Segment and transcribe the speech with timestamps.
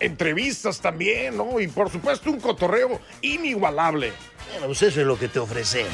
[0.00, 1.60] Entrevistas también, ¿no?
[1.60, 4.12] Y por supuesto un cotorreo inigualable.
[4.50, 5.92] Bueno, pues eso es lo que te ofrecemos.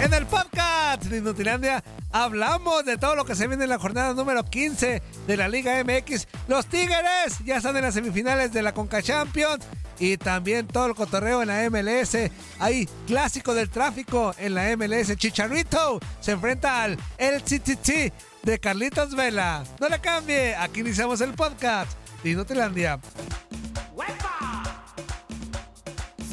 [0.00, 4.14] En el podcast de Inutilandia hablamos de todo lo que se viene en la jornada
[4.14, 6.26] número 15 de la Liga MX.
[6.48, 9.64] Los Tigres ya están en las semifinales de la Conca Champions
[9.98, 12.16] y también todo el cotorreo en la MLS.
[12.58, 15.16] Hay clásico del tráfico en la MLS.
[15.16, 18.12] Chicharito se enfrenta al LCTT
[18.42, 19.64] de Carlitos Vela.
[19.78, 22.98] No le cambie, aquí iniciamos el podcast de Inutilandia.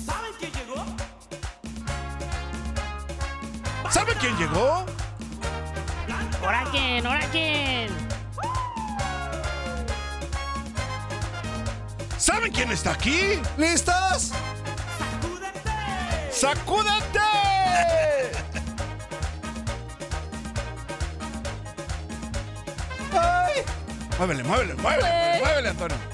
[0.06, 0.86] ¿Saben quién llegó?
[3.90, 4.86] ¿Sabe quién llegó?
[6.42, 7.06] ¿Ahora quién?
[7.06, 7.90] ¿Ahora quién?
[12.18, 13.40] ¿Saben quién está aquí?
[13.58, 14.32] ¿Listos?
[16.32, 17.20] ¡Sacúdete!
[17.20, 18.49] ¡Ay!
[24.20, 26.09] Muévele, muévele, muévele, muévele, Antonio.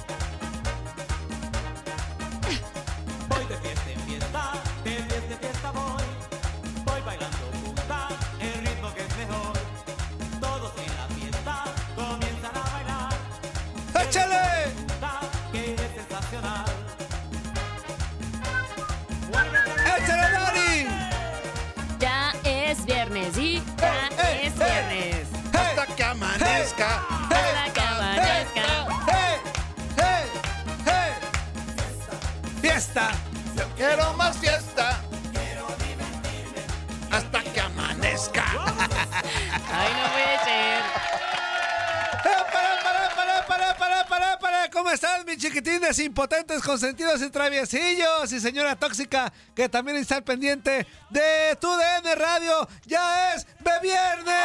[46.65, 48.31] Consentidos y traviesillos?
[48.33, 52.67] Y señora tóxica, que también está al pendiente de tu DN Radio.
[52.85, 54.35] ¡Ya es de viernes!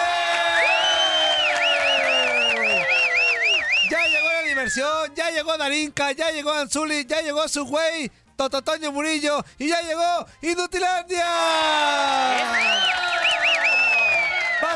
[3.90, 8.92] Ya llegó la diversión, ya llegó Darinka, ya llegó Anzuli, ya llegó su güey, Tototoño
[8.92, 11.26] Murillo, y ya llegó Inutilandia.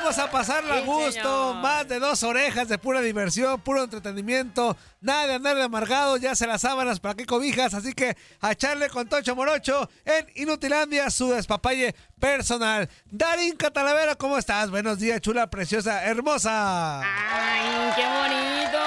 [0.04, 5.28] Vamos a pasarla a gusto, más de dos orejas de pura diversión, puro entretenimiento, nada
[5.28, 8.90] de andar de amargado, ya se las sábanas para qué cobijas, así que a echarle
[8.90, 12.86] con Tocho Morocho en Inutilandia su despapalle personal.
[13.06, 14.70] Darín Catalavera, ¿cómo estás?
[14.70, 17.00] Buenos días, chula, preciosa, hermosa.
[17.00, 18.78] Ay, qué bonito.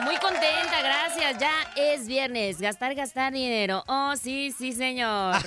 [0.00, 0.73] Muy contenta,
[1.32, 1.40] gracias.
[1.40, 2.60] Ya es viernes.
[2.60, 3.84] Gastar, gastar dinero.
[3.86, 5.36] Oh, sí, sí, señor.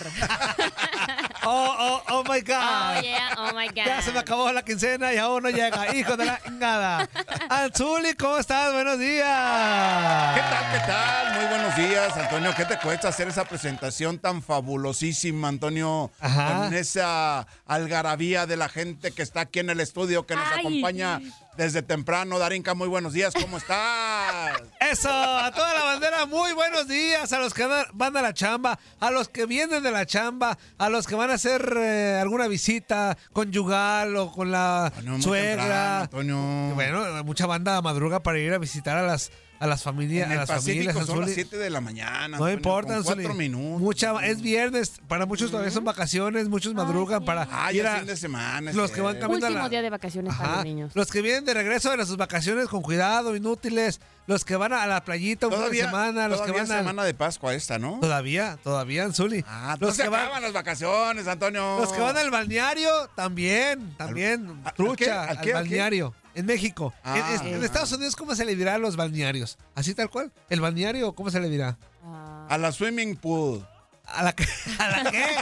[1.49, 2.57] Oh, oh, oh my God.
[2.59, 3.85] Oh, yeah, oh my God.
[3.85, 5.95] Ya se me acabó la quincena y aún no llega.
[5.95, 7.07] Hijo de la ingada.
[7.47, 8.73] Anzuli, ¿cómo estás?
[8.73, 10.35] Buenos días.
[10.35, 10.71] ¿Qué tal?
[10.73, 11.33] ¿Qué tal?
[11.35, 12.53] Muy buenos días, Antonio.
[12.53, 16.11] ¿Qué te cuesta hacer esa presentación tan fabulosísima, Antonio?
[16.19, 16.63] Ajá.
[16.65, 20.59] Con esa algarabía de la gente que está aquí en el estudio, que nos Ay.
[20.59, 21.21] acompaña
[21.57, 22.39] desde temprano.
[22.39, 23.33] Darinka, muy buenos días.
[23.39, 24.61] ¿Cómo estás?
[24.79, 28.79] Eso, a toda la bandera, muy buenos días a los que van- a la chamba,
[28.99, 32.47] a los que vienen de la chamba, a los que van a hacer eh, alguna
[32.47, 36.07] visita conyugal o con la Antonio, muy suegra.
[36.09, 36.75] temprano, Antonio.
[36.75, 40.41] Bueno, mucha banda madruga para ir a visitar a las a las familias, En a
[40.41, 41.05] las Pacífico familias.
[41.07, 41.33] son las Anzuli.
[41.49, 42.27] 7 de la mañana.
[42.27, 43.81] No Antonio, importa, cuatro minutos.
[43.81, 47.97] Mucha, es viernes, para muchos todavía son vacaciones, muchos madrugan para Ah, ir ya a
[47.99, 48.71] fin de semana.
[48.73, 50.91] los que van a Último la- día de vacaciones para los niños.
[50.95, 53.99] Los que vienen de regreso de sus vacaciones con cuidado, inútiles.
[54.27, 56.27] Los que van a la playita un fin de Todavía, semana.
[56.27, 56.79] Los que todavía van a...
[56.79, 57.97] semana de Pascua esta, ¿no?
[58.01, 59.45] Todavía, todavía, Anzuli.
[59.47, 61.79] Ah, los, se que van, acaban las vacaciones, Antonio.
[61.79, 64.47] los que van al balneario, también, también.
[64.49, 65.09] ¿Al- al trucha, qué?
[65.11, 65.33] al, ¿Al qué?
[65.37, 65.53] ¿Al qué?
[65.53, 66.13] balneario.
[66.37, 66.93] En México.
[67.03, 67.17] Ah.
[67.41, 69.57] en, en- en Estados Unidos, ¿cómo se le dirá a los balnearios?
[69.75, 70.31] ¿Así tal cual?
[70.49, 71.77] ¿El balneario cómo se le dirá?
[72.05, 73.67] Ah, A la swimming pool.
[74.05, 74.35] ¿A la,
[74.79, 75.25] ¿a la qué?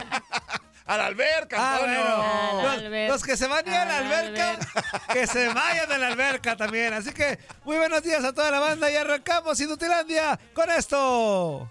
[0.86, 1.98] A la alberca, Ah, Antonio.
[2.00, 2.22] bueno.
[2.22, 3.12] A la Los, alberca.
[3.12, 4.58] los que se van a ir a la alberca,
[5.12, 6.94] que se vayan a la alberca también.
[6.94, 11.68] Así que muy buenos días a toda la banda y arrancamos Inutilandia con esto.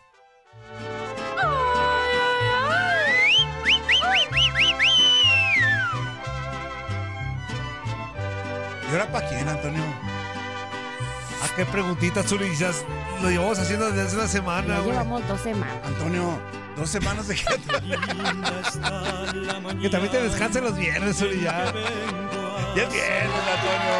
[9.11, 9.83] Para quién, Antonio?
[11.43, 12.55] ¿A qué preguntita, Zuli?
[12.55, 12.71] Ya
[13.21, 14.91] lo llevamos haciendo desde hace una semana, güey.
[14.91, 15.75] llevamos dos semanas.
[15.85, 16.39] Antonio,
[16.75, 17.43] dos semanas de que...
[19.81, 21.71] Que también te descansen los viernes, Zuli, ya.
[22.75, 23.95] Ya es viernes, Antonio.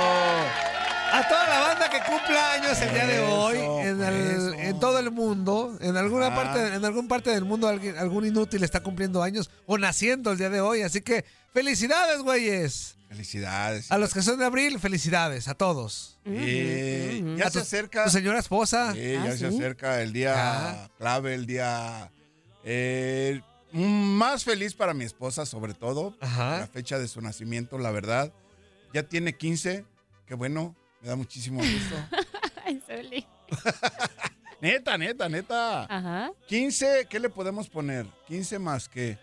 [1.14, 4.80] A toda la banda que cumpla años el día de hoy, Eso, en, el- en
[4.80, 6.36] todo el mundo, en alguna Ajá.
[6.36, 10.38] parte, en alguna parte del mundo alguien, algún inútil está cumpliendo años o naciendo el
[10.38, 12.95] día de hoy, así que felicidades, güeyes.
[13.16, 13.92] Felicidades.
[13.94, 16.20] A los que son de abril, felicidades a todos.
[16.26, 18.04] Eh, ya A se tu- acerca.
[18.04, 18.92] Tu señora esposa.
[18.94, 19.46] Sí, ya Ah, se ¿sí?
[19.46, 20.90] acerca el día Ya.
[20.98, 22.12] clave, el día
[22.66, 23.42] eh,
[23.72, 26.18] más feliz para mi esposa, sobre todo.
[26.20, 26.60] Ajá.
[26.60, 28.34] La fecha de su nacimiento, la verdad.
[28.94, 29.86] Ya tiene 15.
[30.28, 31.96] Qué bueno, me da muchísimo gusto.
[34.62, 35.84] Neta, neta, neta.
[35.84, 36.32] Ajá.
[36.48, 38.08] 15, ¿qué le podemos poner?
[38.28, 39.18] 15 más qué?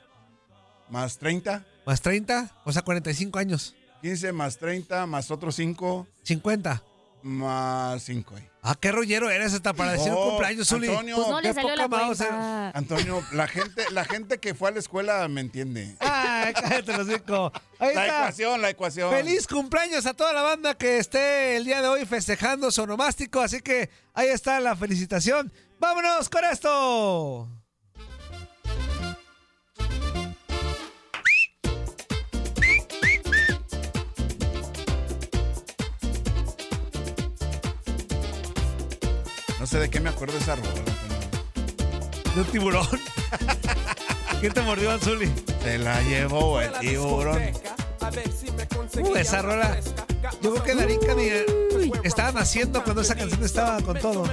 [0.88, 1.64] Más 30.
[1.84, 3.74] Más 30, o sea, 45 años.
[4.02, 6.82] 15 más 30 más otros 5 50.
[7.22, 8.34] más 5.
[8.64, 10.88] Ah, qué rollero eres hasta para decir un No, cumpleaños, Zuli.
[10.88, 12.70] Antonio, Pues no qué le salió la.
[12.74, 15.96] Antonio, la gente, la gente que fue a la escuela me entiende.
[16.00, 17.52] Ay, cállate los cinco.
[17.80, 18.18] Ahí La está.
[18.18, 19.10] ecuación, la ecuación.
[19.12, 23.40] Feliz cumpleaños a toda la banda que esté el día de hoy festejando su onomástico.
[23.40, 25.52] Así que ahí está la felicitación.
[25.80, 27.48] ¡Vámonos con esto!
[39.72, 40.68] Sé de qué me acuerdo de esa rola.
[42.34, 42.86] De un tiburón.
[44.40, 45.32] ¿Quién te mordió, Anzuli?
[45.62, 47.40] Se la llevó el tiburón.
[49.00, 49.78] Uh, esa rola.
[50.42, 54.24] Yo creo que Darín ni estaba naciendo cuando esa canción estaba con todo.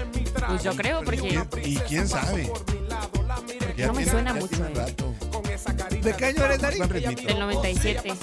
[0.47, 2.51] Pues yo creo, porque ¿Y quién sabe?
[2.51, 4.71] Porque ya No me tiene- suena mucho, eh.
[4.75, 5.13] rato.
[6.01, 6.87] ¿De qué año eres, Darín?
[6.89, 8.13] Del 97.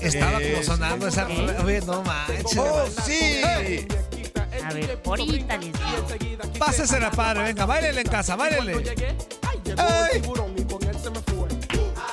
[0.00, 1.62] Estaba como sonando esa rola.
[1.64, 2.56] Oye, no manches.
[2.58, 3.86] ¡Oh, sí!
[4.64, 6.48] A ver, ahorita les digo.
[6.58, 7.42] Pásesela, padre.
[7.44, 8.94] Venga, bailele en casa, bailele.
[9.76, 10.22] ¡Ay!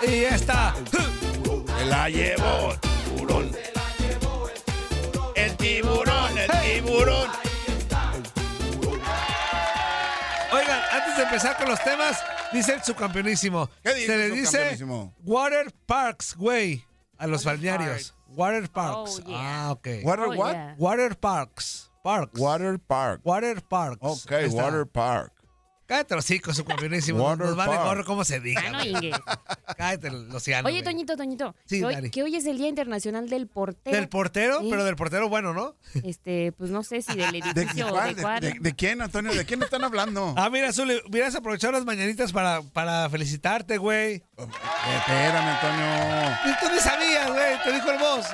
[0.03, 0.73] Y está.
[1.77, 3.51] Se la llevó el tiburón.
[5.35, 7.29] El tiburón, el tiburón.
[10.53, 12.21] Oigan, antes de empezar con los temas,
[12.51, 13.69] dice el subcampeonísimo.
[13.83, 14.85] ¿Qué dice Se le dice?
[15.23, 16.83] Water Parks, güey,
[17.17, 18.13] a los balnearios.
[18.27, 19.21] Water Parks.
[19.23, 19.65] Oh, yeah.
[19.67, 19.87] Ah, ok.
[20.03, 20.53] Water Oh, what?
[20.53, 20.75] yeah.
[20.77, 21.90] Water Parks.
[22.03, 22.39] Parks.
[22.39, 23.21] Water Park.
[23.23, 23.99] Water Parks.
[24.01, 25.31] Ok, Water Park.
[25.91, 27.21] Cállate los hijos, subcampeonísimo.
[27.21, 27.83] Water Nos vale Park.
[27.85, 28.61] gorro cómo se diga.
[28.65, 29.07] Ah, no, güey.
[29.07, 29.11] Inge.
[29.75, 30.83] Cállate los cianos, Oye.
[30.83, 31.53] Toñito, Toñito.
[31.65, 33.97] Sí, que, hoy, que hoy es el Día Internacional del Portero.
[33.97, 34.67] Del portero, Sí.
[34.69, 35.75] pero del portero bueno, ¿no?
[36.05, 38.15] Este, pues no sé si del ¿De, edificio cuál?
[38.15, 38.39] de cuál.
[38.39, 39.33] ¿De, de- de quién, Antonio?
[39.33, 40.33] ¿De quién están hablando?
[40.37, 44.13] Ah, mira, Zuli, hubieras aprovechado las mañanitas para, para felicitarte, güey.
[44.15, 44.23] Eh,
[44.97, 46.37] Espérame, Antonio.
[46.45, 48.27] Y tú ni sabías, güey, te dijo el boss.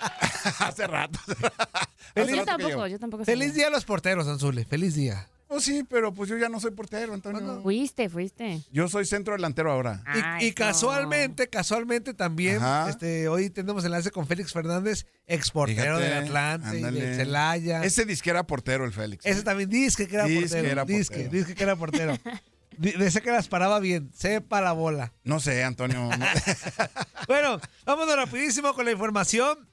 [0.58, 1.18] Hace rato.
[1.26, 3.24] Pues Hace yo rato que tampoco, yo tampoco.
[3.24, 3.54] Feliz sabía.
[3.58, 4.64] día a los porteros, Anzuli.
[4.64, 5.28] Feliz día.
[5.56, 7.60] Oh, sí, pero pues yo ya no soy portero, Antonio.
[7.62, 8.60] Fuiste, fuiste.
[8.72, 10.02] Yo soy centro delantero ahora.
[10.14, 12.90] Y, Ay, y casualmente, casualmente también, Ajá.
[12.90, 17.78] este, hoy tenemos enlace con Félix Fernández, ex portero del Atlante y del Celaya.
[17.78, 19.24] Ese, Ese disque era portero, el Félix.
[19.44, 20.62] también dice que era Dice portero.
[20.64, 21.32] que era Disque, portero.
[21.32, 22.18] disque que era portero.
[22.76, 24.10] Di- Dice que las paraba bien.
[24.12, 25.12] Sepa la bola.
[25.22, 26.10] No sé, Antonio.
[26.18, 26.26] no-
[27.28, 29.68] Bueno, vámonos rapidísimo con la información.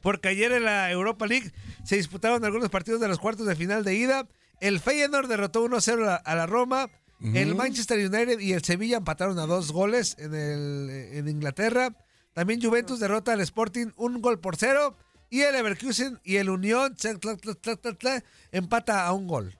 [0.00, 1.52] Porque ayer en la Europa League
[1.84, 4.26] se disputaron algunos partidos de los cuartos de final de ida.
[4.62, 6.88] El Feyenoord derrotó 1-0 a la- a la Roma.
[7.34, 11.94] El Manchester United y el Sevilla empataron a dos goles en, el, en Inglaterra.
[12.32, 14.96] También Juventus derrota al Sporting un gol por cero.
[15.30, 16.96] Y el Leverkusen y el Unión
[18.50, 19.56] empata a un gol.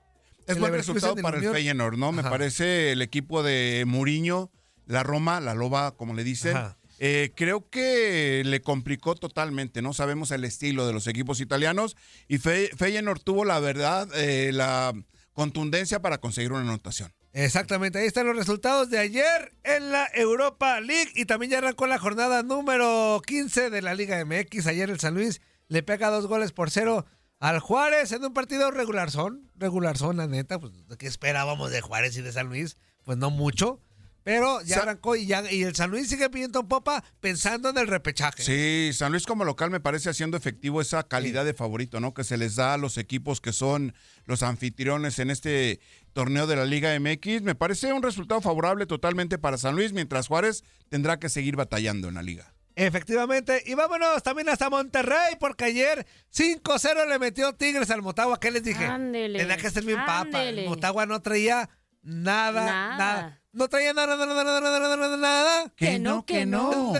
[0.46, 2.12] Es El buen resultado el para el Feyenoord, ¿no?
[2.12, 4.50] Me parece el equipo de Muriño,
[4.86, 6.56] la Roma, la Loba, como le dicen.
[6.56, 6.76] Ajá.
[7.04, 9.92] Eh, creo que le complicó totalmente, ¿no?
[9.92, 11.96] Sabemos el estilo de los equipos italianos
[12.28, 14.92] y Fe- Feyenoord tuvo la verdad, eh, la
[15.32, 17.12] contundencia para conseguir una anotación.
[17.32, 21.86] Exactamente, ahí están los resultados de ayer en la Europa League y también ya arrancó
[21.88, 24.66] la jornada número 15 de la Liga MX.
[24.68, 27.04] Ayer el San Luis le pega dos goles por cero
[27.40, 31.80] al Juárez en un partido regular son, regular son, la neta, pues ¿qué esperábamos de
[31.80, 32.76] Juárez y de San Luis?
[33.02, 33.80] Pues no mucho,
[34.24, 37.78] pero ya Sa- arrancó y, ya, y el San Luis sigue pidiendo popa pensando en
[37.78, 38.42] el repechaje.
[38.42, 42.14] Sí, San Luis como local me parece haciendo efectivo esa calidad de favorito, ¿no?
[42.14, 43.94] Que se les da a los equipos que son
[44.26, 45.80] los anfitriones en este
[46.12, 47.42] torneo de la Liga MX.
[47.42, 52.08] Me parece un resultado favorable totalmente para San Luis, mientras Juárez tendrá que seguir batallando
[52.08, 52.52] en la liga.
[52.74, 53.62] Efectivamente.
[53.66, 58.40] Y vámonos también hasta Monterrey, porque ayer 5-0 le metió Tigres al Motagua.
[58.40, 58.84] ¿Qué les dije?
[58.86, 60.42] Ándele, Tenía que ser bien papa.
[60.42, 61.68] El Motagua no traía
[62.02, 62.96] nada, nada.
[62.96, 63.41] Nada.
[63.54, 65.72] No traía nada, nada, nada, nada, nada, nada, nada.
[65.76, 66.92] Que no, que no.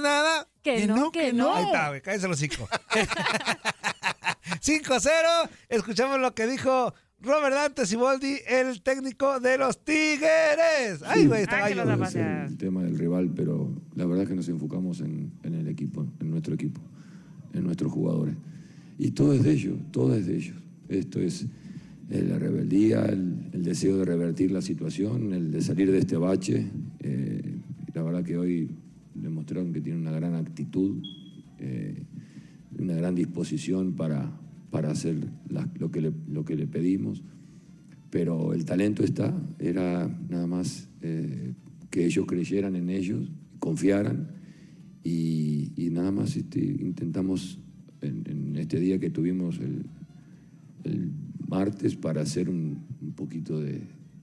[0.00, 0.46] Nada.
[0.62, 1.54] Que no, que no.
[1.54, 2.68] Ahí está, güey, cállese los cinco.
[4.60, 5.48] 5-0.
[5.68, 11.02] Escuchamos lo que dijo Robert Dante Siboldi, el técnico de los Tigres.
[11.04, 12.50] Ay, güey, está Ah, apaseas.
[12.50, 16.06] el tema del rival, pero la verdad es que nos enfocamos en, en el equipo,
[16.20, 16.80] en nuestro equipo,
[17.54, 18.34] en nuestros jugadores.
[18.98, 20.56] Y todo es de ellos, todo es de ellos.
[20.88, 21.46] Esto es
[22.08, 26.66] la rebeldía, el, deseo de revertir la situación, el de salir de este bache.
[27.00, 27.58] Eh,
[27.92, 28.70] la verdad que hoy
[29.14, 31.02] demostraron que tienen una gran actitud,
[31.58, 32.02] eh,
[32.78, 35.16] una gran disposición para, para hacer
[35.78, 37.22] lo, que le, lo que le pedimos
[38.10, 41.52] pero el talento está, era nada más eh,
[41.90, 44.28] que ellos creyeran en ellos, confiaran
[45.04, 47.58] y, nada más este, intentamos
[48.02, 51.10] en, este día que tuvimos el
[51.48, 52.86] martes para hacer un,
[53.16, 53.80] poquito de,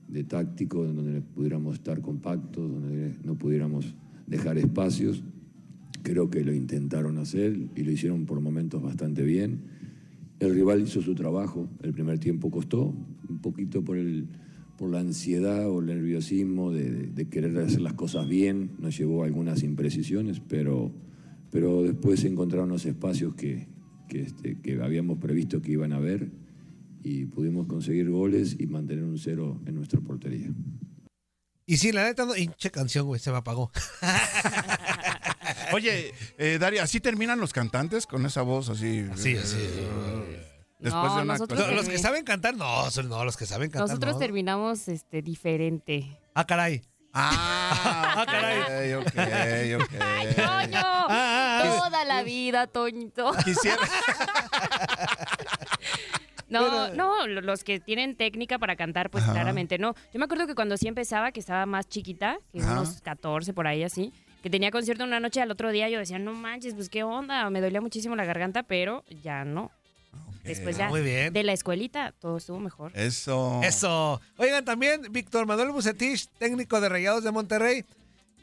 [0.08, 3.94] de táctico, donde pudiéramos estar compactos, donde no pudiéramos
[4.26, 5.22] dejar espacios.
[6.02, 9.60] Creo que lo intentaron hacer y lo hicieron por momentos bastante bien.
[10.38, 12.94] El rival hizo su trabajo, el primer tiempo costó,
[13.28, 14.28] un poquito por, el,
[14.76, 19.26] por la ansiedad o el nerviosismo de, querer hacer las cosas bien, nos llevó a
[19.26, 20.92] algunas imprecisiones, pero,
[21.50, 23.66] pero después encontraron los espacios que,
[24.08, 26.30] que, este, que habíamos previsto que iban a haber
[27.02, 30.48] y pudimos conseguir goles y mantener un cero en nuestra portería.
[31.68, 33.70] Y sí, la neta, no, hinche canción, güey, se me apagó.
[35.72, 39.04] Oye, eh, Daria, ¿así terminan los cantantes con esa voz así?
[39.12, 39.58] Así, así.
[40.78, 41.74] Después No, de una actuación.
[41.74, 43.88] los que saben cantar, no, son- no, los que saben cantar.
[43.88, 44.18] Nosotros no.
[44.20, 46.18] terminamos este, diferente.
[46.34, 46.82] Ah, caray.
[47.12, 48.92] Ah, Ah, caray.
[48.94, 50.00] ok, ok, ok.
[50.00, 50.80] ¡Ay, Toño!
[50.82, 53.32] ah, Toda la vida, Toñito.
[53.44, 53.76] Quisiera.
[56.48, 59.32] No, no, lo- los que tienen técnica para cantar, pues Ajá.
[59.32, 59.94] claramente no.
[60.12, 62.72] Yo me acuerdo que cuando sí empezaba, que estaba más chiquita, que Ajá.
[62.72, 64.12] unos 14 por ahí así,
[64.42, 67.48] que tenía concierto una noche al otro día, yo decía, no manches, pues qué onda,
[67.50, 69.70] me dolía muchísimo la garganta, pero ya no.
[70.44, 71.32] Después ya Muy bien.
[71.32, 72.92] de la escuelita, todo estuvo mejor.
[72.94, 73.60] Eso.
[73.64, 74.20] Eso.
[74.38, 77.84] Oigan, también Víctor Manuel Bucetich, técnico de Rayados de Monterrey,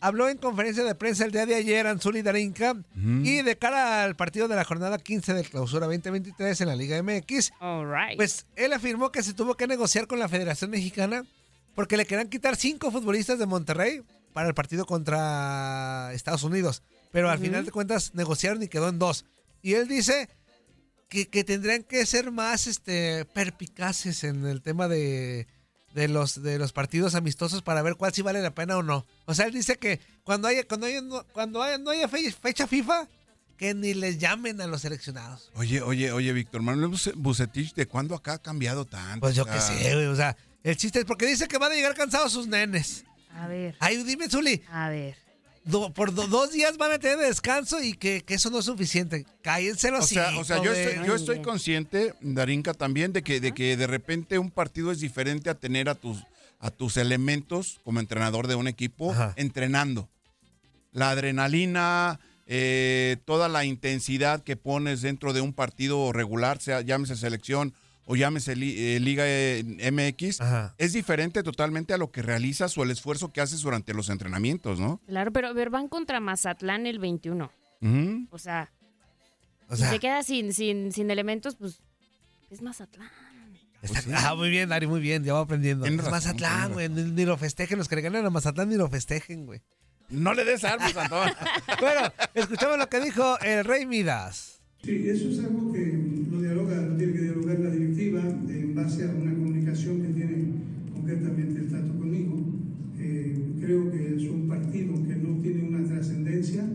[0.04, 4.18] habló en conferencia de prensa el día de ayer, Anzuli Darinka, y de cara al
[4.18, 8.18] partido de la jornada 15 del clausura 2023 en la Liga MX, All right.
[8.18, 11.24] pues él afirmó que se tuvo que negociar con la Federación Mexicana
[11.74, 14.02] porque le querían quitar cinco futbolistas de Monterrey
[14.34, 16.84] para el partido contra Estados Unidos.
[17.14, 19.24] Pero al final de cuentas negociaron y quedó en dos.
[19.62, 20.28] Y él dice
[21.08, 25.48] que, que tendrían que ser más este, perpicaces en el tema de,
[25.94, 29.06] de los, de los partidos amistosos para ver cuál sí vale la pena o no.
[29.26, 32.32] O sea, él dice que cuando haya, cuando haya, no, cuando haya, no haya fe-
[32.32, 33.08] fecha FIFA,
[33.58, 35.52] que ni les llamen a los seleccionados.
[35.56, 39.20] Oye, oye, oye, Víctor Manuel Buce- Bucetich, ¿de cuándo acá ha cambiado tanto?
[39.22, 40.08] Pues yo qué sé, güey.
[40.08, 43.04] O sea, el chiste es porque dice que van a llegar cansados sus nenes.
[43.36, 45.16] a ver, Ay, dime, Zuli, a ver.
[45.66, 48.66] Do- por do- dos días van a tener descanso y que, que eso no es
[48.66, 49.26] suficiente.
[49.42, 53.40] Cállense los O sea, o sea, yo estoy, yo estoy consciente, Darinka, también de que,
[53.40, 56.24] de que de repente un partido es diferente a tener a tus,
[56.60, 59.34] a tus elementos como entrenador de un equipo Ajá.
[59.36, 60.10] entrenando.
[60.92, 67.16] La adrenalina, eh, toda la intensidad que pones dentro de un partido regular, sea llámese
[67.16, 67.74] selección
[68.06, 70.76] o llámese li- eh, Liga eh, MX, Ajá.
[70.78, 74.80] es diferente totalmente a lo que realizas o el esfuerzo que haces durante los entrenamientos,
[74.80, 75.02] ¿no?
[75.08, 77.52] Claro, pero a ver, van contra Mazatlán el 21.
[77.82, 78.28] Ujú.
[78.32, 78.72] O sea,
[79.70, 81.80] O si sea, se queda sin, sin, sin elementos, pues
[82.50, 83.10] es Mazatlán.
[83.82, 85.24] está- ah, muy bien, Dari, muy bien.
[85.24, 85.86] Ya va aprendiendo.
[85.86, 86.90] Es razón, Mazatlán, güey.
[86.90, 87.78] ni lo festejen.
[87.78, 89.62] Los que le ganan a Mazatlán ni lo festejen, güey.
[90.10, 91.32] No le des armas, Antón.
[91.80, 94.60] Bueno, escuchamos lo que dijo el Rey Midas.
[94.84, 95.80] Sí, eso es algo que
[98.84, 100.36] base a una comunicación que tiene
[100.94, 102.36] concretamente el trato conmigo.
[103.00, 106.66] Eh, creo que es un partido que no tiene una trascendencia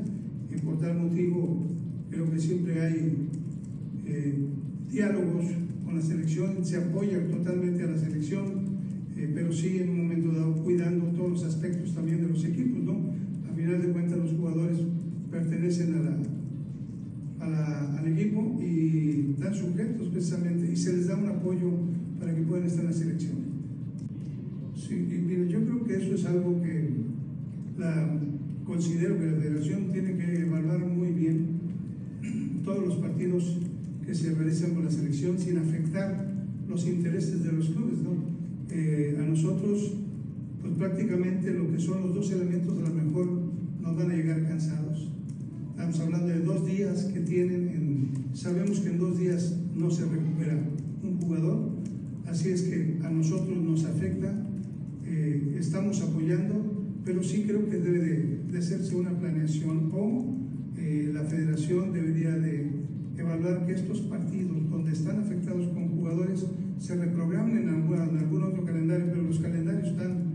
[0.55, 1.67] y por tal motivo
[2.11, 3.13] creo que siempre hay
[4.07, 4.35] eh,
[4.91, 5.47] diálogos
[5.85, 8.45] con la selección, se apoya totalmente a la selección,
[9.17, 12.83] eh, pero sí en un momento dado cuidando todos los aspectos también de los equipos,
[12.85, 13.01] ¿no?
[13.51, 14.79] A final de cuentas los jugadores
[15.31, 16.17] pertenecen a la,
[17.45, 21.71] a la- al equipo y están sujetos precisamente y se les da un apoyo
[22.19, 23.37] para que puedan estar en la selección.
[24.77, 26.91] Sí, y mire, yo creo que eso es algo que
[27.79, 28.19] la,
[28.65, 31.47] considero que la federación tiene que evaluar muy bien
[32.65, 33.59] todos los partidos
[34.07, 36.33] que se realizan con la selección sin afectar
[36.69, 37.99] los intereses de los clubes.
[38.03, 38.11] ¿no?
[38.71, 39.95] Eh, a nosotros,
[40.61, 43.29] pues prácticamente lo que son los dos elementos a lo mejor
[43.83, 45.09] nos van a llegar cansados.
[45.71, 50.05] Estamos hablando de dos días que tienen, en- sabemos que en dos días no se
[50.05, 50.59] recupera
[51.03, 51.71] un jugador,
[52.31, 54.33] así es que a nosotros nos afecta,
[55.05, 60.37] eh, estamos apoyando, pero sí creo que debe de, de hacerse una planeación o
[60.77, 62.71] eh, la federación debería de
[63.17, 66.47] evaluar que estos partidos donde están afectados con jugadores
[66.79, 70.35] se reprogramen en algún, en algún otro calendario, pero los calendarios están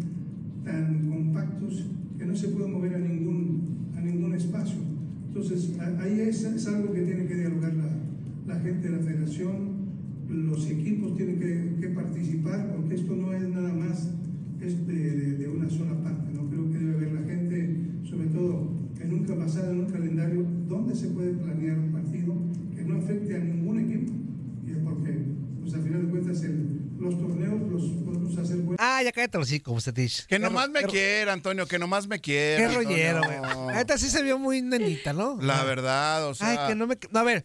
[0.65, 1.85] tan compactos
[2.17, 3.62] que no se puede mover a ningún,
[3.95, 4.79] a ningún espacio.
[5.27, 9.72] Entonces, ahí es, es algo que tiene que dialogar la, la gente de la federación,
[10.33, 14.09] los equipos tienen que, que participar, porque esto no es nada más
[14.61, 16.31] es de, de- de una sola parte.
[16.33, 16.49] ¿no?
[16.49, 17.77] Creo que debe haber la gente,
[18.09, 22.33] sobre todo en un, basada en un calendario, donde se puede planear un partido
[22.75, 24.13] que no afecte a ningún equipo.
[24.65, 25.17] Y es porque,
[25.61, 28.77] pues al final de cuentas, el- los torneos los podemos hacer buenos.
[28.79, 30.25] Ah, ya cállate los hijos, Bucetich.
[30.25, 32.69] Que nomás me quiera, Antonio, que nomás me quiera.
[32.69, 33.75] Qué rollero, güey.
[33.75, 35.37] Neta sí se vio muy nenita, ¿no?
[35.41, 36.49] La verdad, o sea.
[36.49, 36.97] Ay, que no me...
[37.11, 37.43] no, a ver,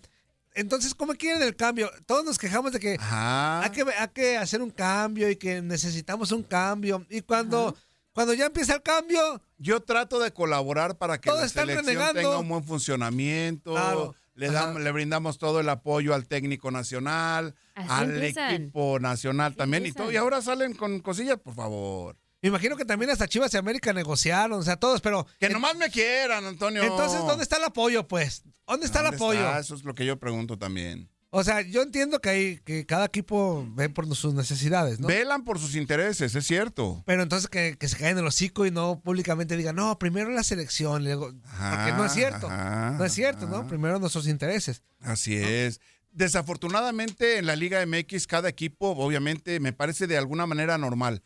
[0.60, 1.90] entonces, ¿cómo quieren el cambio?
[2.06, 3.62] Todos nos quejamos de que Ajá.
[3.62, 7.06] hay que, hay que hacer un cambio y que necesitamos un cambio.
[7.10, 7.74] Y cuando,
[8.12, 12.20] cuando ya empieza el cambio, Yo trato de colaborar para que la selección renegando.
[12.20, 13.72] tenga un buen funcionamiento.
[13.72, 14.14] Claro.
[14.34, 18.54] Le, damos, le brindamos todo el apoyo al técnico nacional, Así al empiezan.
[18.54, 20.12] equipo nacional también y todo.
[20.12, 22.16] Y ahora salen con cosillas, por favor.
[22.42, 25.26] Me imagino que también hasta Chivas y América negociaron, o sea, todos, pero...
[25.40, 26.82] Que nomás me quieran, Antonio.
[26.82, 28.42] Entonces, ¿dónde está el apoyo, pues?
[28.66, 29.40] ¿Dónde está el ¿Dónde apoyo?
[29.40, 29.58] está?
[29.58, 31.10] Eso es lo que yo pregunto también.
[31.30, 35.08] O sea, yo entiendo que, hay, que cada equipo ve por sus necesidades, ¿no?
[35.08, 37.02] Velan por sus intereses, es cierto.
[37.04, 40.30] Pero entonces que, que se caigan en el hocico y no públicamente digan, no, primero
[40.30, 41.04] la selección.
[41.04, 42.46] luego- porque no es cierto.
[42.46, 43.66] ajá, no es cierto, ¿no?
[43.66, 44.82] Primero nuestros intereses.
[45.00, 45.80] Así es.
[46.12, 51.22] Desafortunadamente en la Liga MX cada equipo obviamente me parece de alguna manera normal,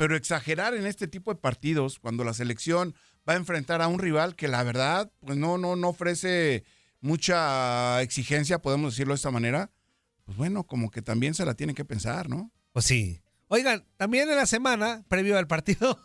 [0.00, 2.94] pero exagerar en este tipo de partidos cuando la selección
[3.28, 6.64] va a enfrentar a un rival que la verdad pues no no no ofrece
[7.02, 9.70] mucha exigencia, podemos decirlo de esta manera,
[10.24, 12.50] pues bueno, como que también se la tienen que pensar, ¿no?
[12.72, 13.20] Pues sí.
[13.48, 16.02] Oigan, también en la semana, previo al partido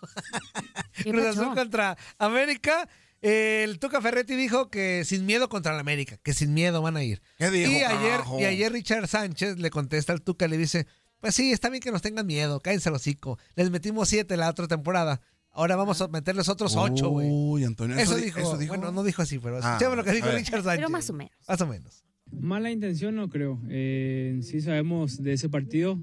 [1.01, 1.27] ¿Qué Cruz?
[1.27, 2.89] Azul contra América,
[3.21, 7.03] el Tuca Ferretti dijo que sin miedo contra la América, que sin miedo van a
[7.05, 7.21] ir.
[7.37, 8.41] ¿Qué dijo, y ayer, carajo?
[8.41, 10.85] y ayer Richard Sánchez le contesta al Tuca y le dice,
[11.25, 13.39] pues sí, está bien que nos tengan miedo, cállense el hocico.
[13.55, 15.21] Les metimos siete la otra temporada.
[15.51, 17.27] Ahora vamos a meterles otros ocho, güey.
[17.31, 18.75] Uy, Antonio, Eso, di- dijo, eso dijo.
[18.75, 20.27] Bueno, no dijo así, pero Ah, escuchemos lo que dijo.
[20.29, 20.75] Richard Sánchez.
[20.75, 21.31] Pero más o menos.
[21.47, 22.03] Más o menos.
[22.31, 23.59] Mala intención no creo.
[23.69, 25.97] Eh, sí sabemos de ese partido.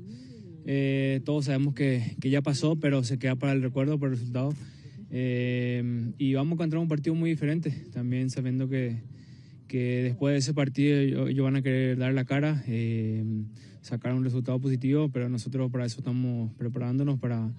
[0.67, 4.15] Eh, todos sabemos que, que ya pasó, pero se queda para el recuerdo, por el
[4.17, 4.53] resultado.
[5.11, 7.71] Eh, y vamos a encontrar un partido muy diferente.
[7.93, 9.03] También sabiendo que,
[9.69, 13.23] que después de ese partido ellos, ellos van a querer dar la cara, eh,
[13.83, 17.53] sacar un resultado positivo, pero nosotros para eso estamos preparándonos para,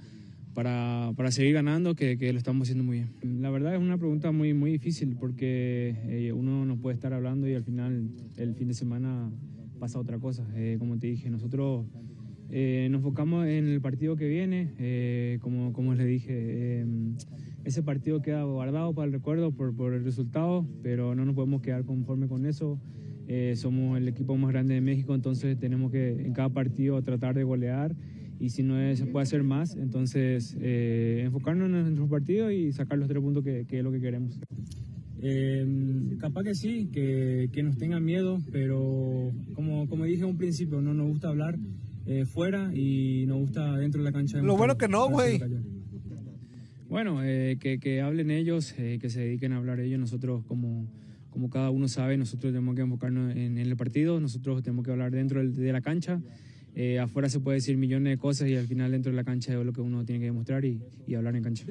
[0.56, 3.42] para, para seguir ganando, que, que lo estamos haciendo muy bien.
[3.42, 7.48] La verdad es una pregunta muy, muy difícil porque eh, uno no puede estar hablando
[7.48, 9.30] y al final el fin de semana
[9.80, 10.48] pasa otra cosa.
[10.56, 11.86] Eh, como te dije, nosotros
[12.50, 16.34] eh, nos enfocamos en el partido que viene, eh, como, como les dije.
[16.34, 16.86] eh,
[17.66, 21.62] ese partido queda guardado para el recuerdo por, por el resultado, pero no nos podemos
[21.62, 22.80] quedar conforme con eso.
[23.28, 27.34] Eh, somos el equipo más grande de México, entonces tenemos que en cada partido tratar
[27.36, 27.96] de golear
[28.40, 32.72] y si no es- se puede hacer más, entonces eh, enfocarnos en nuestro partido y
[32.74, 34.38] sacar los tres puntos que, que es lo que queremos.
[35.22, 35.66] Eh,
[36.20, 40.82] capaz que sí, que, que nos tengan miedo, pero como, como dije en un principio,
[40.82, 41.58] no nos gusta hablar
[42.06, 44.42] eh, fuera y nos gusta dentro de la cancha.
[44.42, 45.40] Lo bueno que no, güey.
[46.90, 50.00] Bueno, eh, que, que hablen ellos, eh, que se dediquen a hablar ellos.
[50.00, 50.86] Nosotros, como,
[51.34, 55.12] como cada uno sabe, nosotros tenemos que enfocarnos en, el partido, nosotros tenemos que hablar
[55.12, 56.22] dentro de la cancha.
[56.76, 59.52] Eh, afuera se puede decir millones de cosas y al final dentro de la cancha
[59.54, 61.66] es lo que uno tiene que demostrar y, y hablar en cancha.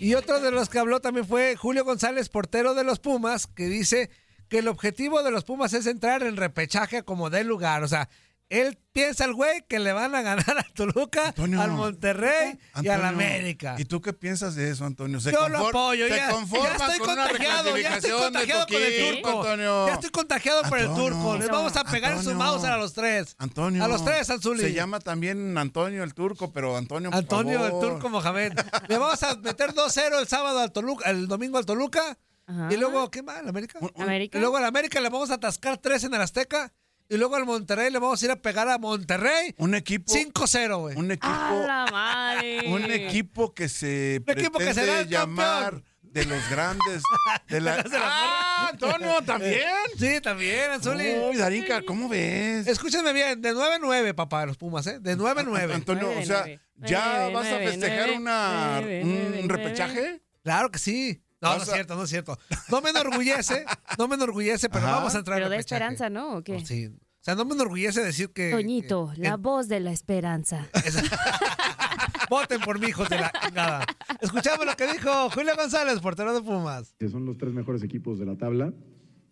[0.00, 3.68] Y otro de los que habló también fue Julio González, portero de los Pumas, que
[3.68, 4.10] dice
[4.48, 7.84] que el objetivo de los Pumas es entrar en repechaje como de lugar.
[7.84, 8.08] O sea,
[8.50, 11.60] él piensa el güey que le van a ganar a Toluca, Antonio.
[11.60, 13.76] al Monterrey y al América.
[13.78, 15.20] ¿Y tú qué piensas de eso, Antonio?
[15.20, 19.42] ¿Se Yo lo confor- apoyo, ¿Te ya, estoy contagiado, ya estoy contagiado con el turco.
[19.42, 19.86] Antonio?
[19.86, 21.36] Ya estoy contagiado por el turco.
[21.36, 23.34] Les vamos a pegar en sus mouse a los tres.
[23.38, 23.84] Antonio.
[23.84, 24.62] A los tres, Anzuli.
[24.62, 28.52] Se llama también Antonio el turco, pero Antonio, por Antonio, el turco Mohamed.
[28.88, 32.18] Le vamos a meter 2-0 el sábado al Toluca, el domingo al Toluca.
[32.46, 32.68] Ajá.
[32.72, 33.42] Y luego, ¿qué más?
[33.42, 33.78] ¿La América?
[33.96, 34.38] América.
[34.38, 36.72] Y luego al América le vamos a atascar 3 en el Azteca.
[37.10, 39.54] Y luego al Monterrey le vamos a ir a pegar a Monterrey.
[39.58, 40.12] Un equipo.
[40.12, 40.96] 5-0, güey.
[40.96, 41.26] Un equipo.
[41.32, 42.68] ¡A la madre!
[42.68, 45.84] Un equipo que se Un equipo que será el llamar campeón.
[46.02, 47.02] de los grandes.
[47.48, 47.82] De la...
[47.94, 49.62] ¡Ah, Antonio, también!
[49.98, 51.14] Sí, también, Anzuli.
[51.30, 52.66] Uy, Darinka, ¿cómo ves?
[52.66, 55.00] Escúchenme bien, de 9-9, papá, los Pumas, ¿eh?
[55.00, 55.72] De 9-9.
[55.72, 56.44] Antonio, Nueve, o sea.
[56.76, 60.20] ¿ya vas a festejar una, un repechaje?
[60.42, 61.22] Claro que sí.
[61.40, 62.36] No, no es cierto, no es cierto.
[62.70, 63.64] No me enorgullece,
[63.98, 64.96] no me enorgullece, pero Ajá.
[64.96, 65.76] vamos a entrar Pero en de repechaje.
[65.84, 66.36] esperanza, ¿no?
[66.38, 66.56] ¿O qué?
[66.56, 66.86] Oh, sí.
[66.86, 68.50] O sea, no me enorgullece decir que...
[68.50, 70.66] Toñito, que- la voz de la esperanza.
[72.30, 73.84] Voten por mí, hijos de la chingada.
[74.20, 76.94] Escuchamos lo que dijo Julio González, portero de Pumas.
[76.98, 78.72] que son los tres mejores equipos de la tabla.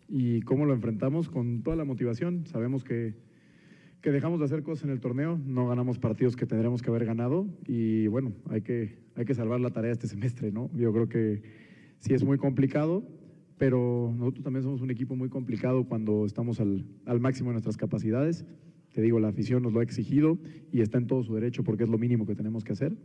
[0.09, 1.29] ¿Y cómo lo enfrentamos?
[1.29, 2.45] Con toda la motivación.
[2.47, 3.15] Sabemos que,
[4.01, 7.05] que dejamos de hacer cosas en el torneo, no ganamos partidos que tendríamos que haber
[7.05, 10.69] ganado y bueno, hay que, hay que salvar la tarea este semestre, ¿no?
[10.73, 11.66] Yo creo que
[11.99, 13.03] sí es muy complicado,
[13.57, 17.77] pero nosotros también somos un equipo muy complicado cuando estamos al, al máximo de nuestras
[17.77, 18.45] capacidades.
[18.93, 20.37] Te digo, la afición nos lo ha exigido
[20.71, 22.95] y está en todo su derecho porque es lo mínimo que tenemos que hacer.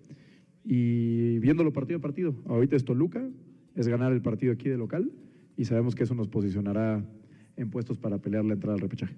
[0.65, 3.29] Y viéndolo partido a partido, ahorita es Toluca,
[3.75, 5.11] es ganar el partido aquí de local
[5.57, 7.05] y sabemos que eso nos posicionará
[7.57, 9.17] en puestos para pelear la entrada al repechaje.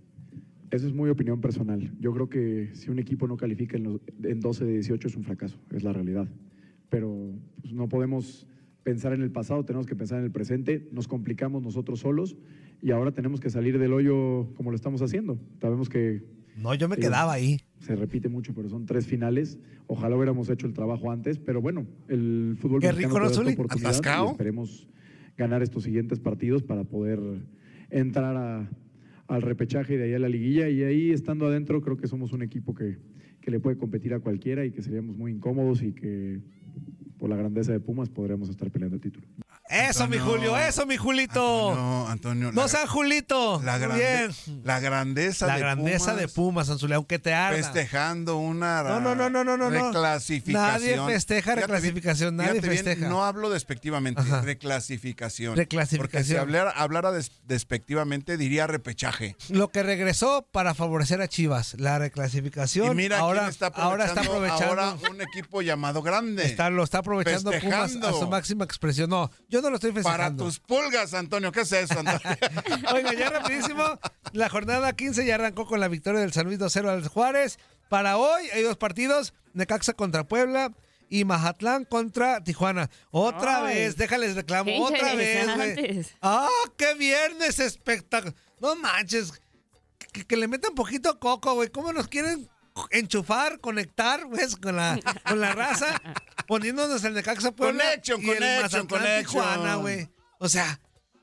[0.70, 1.92] Eso es muy opinión personal.
[2.00, 5.22] Yo creo que si un equipo no califica en, en 12 de 18 es un
[5.22, 6.28] fracaso, es la realidad.
[6.88, 8.48] Pero pues, no podemos
[8.84, 12.36] pensar en el pasado, tenemos que pensar en el presente, nos complicamos nosotros solos
[12.82, 15.38] y ahora tenemos que salir del hoyo como lo estamos haciendo.
[15.60, 16.22] Sabemos que...
[16.56, 17.58] No, yo me digo, quedaba ahí.
[17.80, 19.58] Se repite mucho, pero son tres finales.
[19.88, 23.34] Ojalá hubiéramos hecho el trabajo antes, pero bueno, el fútbol Qué mexicano rico, ¿no, te
[23.34, 24.30] da esta oportunidad y ¿Atascado?
[24.30, 24.88] esperemos
[25.36, 27.18] ganar estos siguientes partidos para poder
[27.90, 28.70] entrar a-
[29.26, 30.68] al repechaje y de ahí a la liguilla.
[30.68, 32.98] Y ahí, estando adentro, creo que somos un equipo que,
[33.40, 36.40] que le puede competir a cualquiera y que seríamos muy incómodos y que
[37.24, 39.26] por la grandeza de Pumas podríamos estar peleando el título.
[39.74, 41.74] Eso, mi Julio, eso, mi Julito.
[41.74, 42.52] No, Antonio.
[42.52, 43.60] No la- sean Julito.
[43.64, 44.62] La, grande- bien.
[44.64, 47.56] la grandeza La de grandeza Pumas de Pumas, Anzuli, aunque te arda.
[47.56, 49.86] festejando una No, no, no, no, no, no, no.
[49.86, 50.96] reclasificación.
[50.96, 53.08] Nadie festeja reclasificación, nadie fíjate bien, festeja.
[53.08, 54.40] no hablo despectivamente, Ajá.
[54.42, 55.56] reclasificación.
[55.56, 55.98] Reclasificación.
[55.98, 59.36] Porque si hablara, hablara des- despectivamente diría repechaje.
[59.48, 62.92] Lo que regresó para favorecer a Chivas, la reclasificación.
[62.92, 64.64] Y mira ahora, quién está ahora está aprovechando.
[64.66, 66.44] ahora un equipo llamado grande.
[66.44, 69.10] está- lo está aprovechando Pumas a su máxima expresión.
[69.10, 70.44] No, yo no lo estoy Para festejando.
[70.44, 72.20] tus pulgas, Antonio, ¿qué es eso, Antonio?
[72.94, 73.82] Oiga, ya rapidísimo,
[74.32, 77.58] la jornada 15 ya arrancó con la victoria del San Luis 2-0 al Juárez.
[77.88, 80.72] Para hoy hay dos partidos, Necaxa contra Puebla
[81.08, 82.90] y Mazatlán contra Tijuana.
[83.10, 86.14] Otra Ay, vez, déjales reclamo, qué otra vez.
[86.22, 88.34] ¡Ah, qué viernes espectacular!
[88.60, 89.32] No manches,
[90.12, 91.68] que, que le metan poquito coco, güey.
[91.68, 92.48] ¿Cómo nos quieren
[92.90, 96.00] enchufar, conectar, güey, con la, con la raza?
[96.46, 99.24] Poniéndonos el Necaxa Puebla Connection, y el connection, Mazatlán connection.
[99.44, 100.08] Tijuana, güey.
[100.38, 100.80] O sea,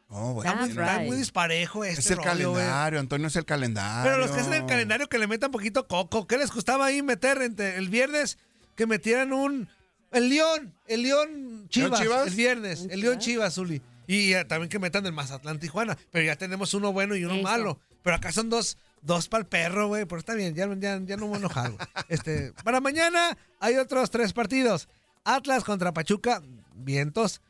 [0.10, 1.08] No, güey, está muy, está right.
[1.08, 4.04] muy disparejo este es el rollo, calendario, Antonio, es el calendario.
[4.04, 7.02] Pero los que hacen el calendario que le metan poquito coco, ¿qué les costaba ahí
[7.02, 8.38] meter entre el viernes
[8.76, 9.70] que metieran un
[10.12, 12.28] el León, el León Chivas, Chivas?
[12.28, 13.82] el viernes, el León Chivas, Zuli.
[14.08, 17.44] Y también que metan el Mazatlán Tijuana, pero ya tenemos uno bueno y uno Eso.
[17.44, 17.80] malo.
[18.04, 21.18] Pero acá son dos dos para el perro, güey, pero está bien, ya, ya, ya
[21.18, 21.72] no me voy a enojar.
[21.72, 21.88] güey.
[22.10, 24.88] Este, para mañana hay otros tres partidos.
[25.24, 26.42] Atlas contra Pachuca,
[26.76, 27.42] vientos.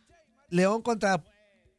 [0.50, 1.24] León contra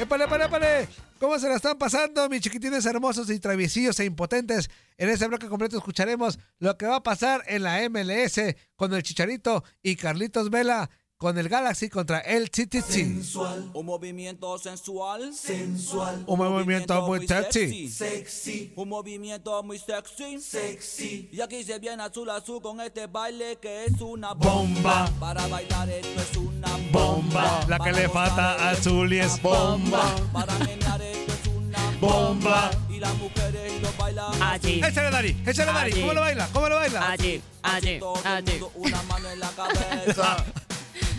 [0.00, 0.88] ¡Épale, épale, épale!
[1.18, 4.70] ¿Cómo se la están pasando, mis chiquitines hermosos y traviesillos e impotentes?
[4.96, 8.40] En este bloque completo escucharemos lo que va a pasar en la MLS
[8.76, 10.88] con el Chicharito y Carlitos Vela.
[11.18, 13.34] Con el Galaxy contra el TTT.
[13.74, 15.34] Un movimiento sensual.
[15.34, 16.22] Sensual.
[16.26, 17.88] Un movimiento muy sexy.
[17.88, 18.72] Sexy.
[18.76, 20.38] Un movimiento muy sexy.
[20.40, 21.28] Sexy.
[21.32, 25.10] Y aquí se viene azul azul con este baile que es una Bomba.
[25.18, 27.64] Para bailar esto es una Bomba.
[27.68, 30.14] La que le falta a Zuli es bomba.
[30.32, 32.70] Para menear esto es una Bomba.
[32.88, 34.80] Y las mujeres lo bailan Allí.
[34.84, 35.42] Échale, Dari.
[35.44, 36.00] Échale, Dari.
[36.00, 36.48] ¿Cómo lo baila?
[36.52, 37.10] ¿Cómo lo baila?
[37.10, 38.60] Allí, allí, Todo allí.
[38.76, 40.44] Una mano en la cabeza.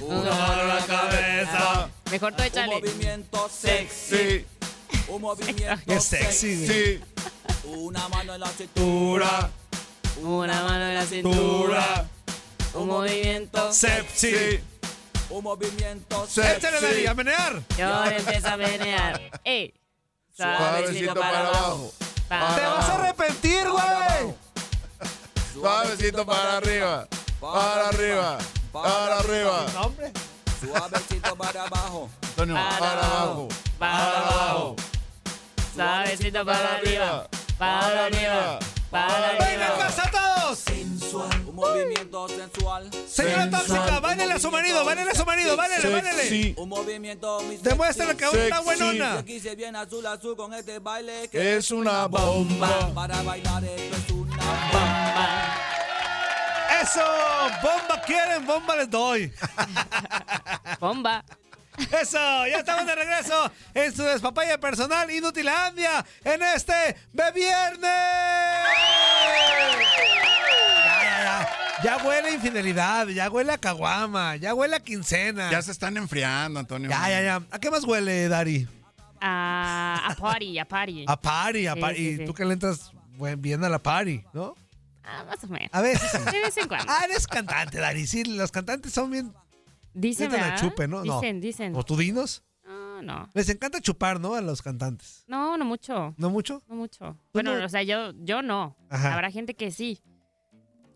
[0.01, 1.89] Una mano en la cabeza.
[2.11, 2.75] Mejor tú Un échale.
[2.75, 4.45] movimiento sexy.
[5.07, 6.67] Un movimiento Es sexy.
[6.67, 7.01] Sí.
[7.65, 9.49] Una mano en la cintura.
[10.21, 12.05] Una mano en la cintura.
[12.73, 13.73] Un movimiento.
[13.73, 14.59] Sepsi.
[15.29, 17.61] Un movimiento Échale, Dari, a menear.
[17.77, 19.21] Y ahora empieza a menear.
[19.43, 19.73] ¡Ey!
[20.35, 21.93] Suavecito para abajo.
[22.27, 24.33] Te vas a arrepentir, güey.
[25.53, 27.07] Suavecito para arriba.
[27.39, 28.37] Para arriba.
[28.71, 29.65] Para arriba.
[29.73, 30.11] No, hombre.
[30.59, 32.09] Suavecito para abajo.
[32.21, 33.47] Antonio, para abajo.
[33.77, 34.75] Para abajo.
[35.75, 37.27] Suavecito para arriba.
[37.57, 38.59] Para arriba.
[38.91, 39.77] Para ¡Venga en arriba.
[39.77, 40.63] casa todos!
[41.47, 42.89] Un movimiento sensual.
[43.07, 46.29] Señora tóxica, báilele a su marido, báilele a su marido, báilele, báilele.
[46.29, 46.53] Sí.
[46.57, 49.19] Un movimiento Demuéstrale que aún está buenona.
[49.19, 52.91] aquí se viene azul azul con este baile Que es una bomba.
[52.95, 54.37] para bailar esto es una
[54.71, 54.98] Bomba.
[56.81, 57.01] Eso,
[57.61, 59.31] bomba quieren, bomba les doy.
[60.79, 61.23] Bomba.
[61.77, 67.81] Eso, ya estamos de regreso en su despapaya personal Inutilandia en este Be Viernes.
[70.85, 71.49] Ya, ya, ya.
[71.83, 75.49] Ya huele a infidelidad, ya huele a caguama, ya huele a quincena.
[75.51, 76.89] Ya se están enfriando, Antonio.
[76.89, 77.41] Ya, ya, ya.
[77.51, 78.67] ¿A qué más huele, Dari?
[79.21, 81.05] A, a party, a party.
[81.07, 81.97] A party, a Sí, party.
[81.97, 82.91] sí, Y tú que le entras
[83.37, 84.55] bien a la party, ¿no?
[85.03, 85.69] Ah, más o menos.
[85.71, 86.11] A veces.
[86.25, 86.85] De vez en cuando.
[86.91, 88.05] Ah, eres cantante, Dari.
[88.07, 89.33] Sí, los cantantes son bien.
[89.93, 90.59] Dicen, ¿verdad?
[90.59, 91.03] chupe, ¿no?
[91.03, 91.19] No.
[91.19, 91.75] Dicen, dicen.
[91.75, 92.43] ¿O tú dinos?
[92.65, 93.29] No, no.
[93.33, 94.35] Les encanta chupar, ¿no?
[94.35, 95.23] A los cantantes.
[95.27, 96.13] No, no mucho.
[96.17, 96.61] ¿No mucho?
[96.67, 97.17] No mucho.
[97.33, 97.65] Bueno, no?
[97.65, 98.75] o sea, yo, yo no.
[98.89, 99.13] Ajá.
[99.13, 99.99] Habrá gente que sí.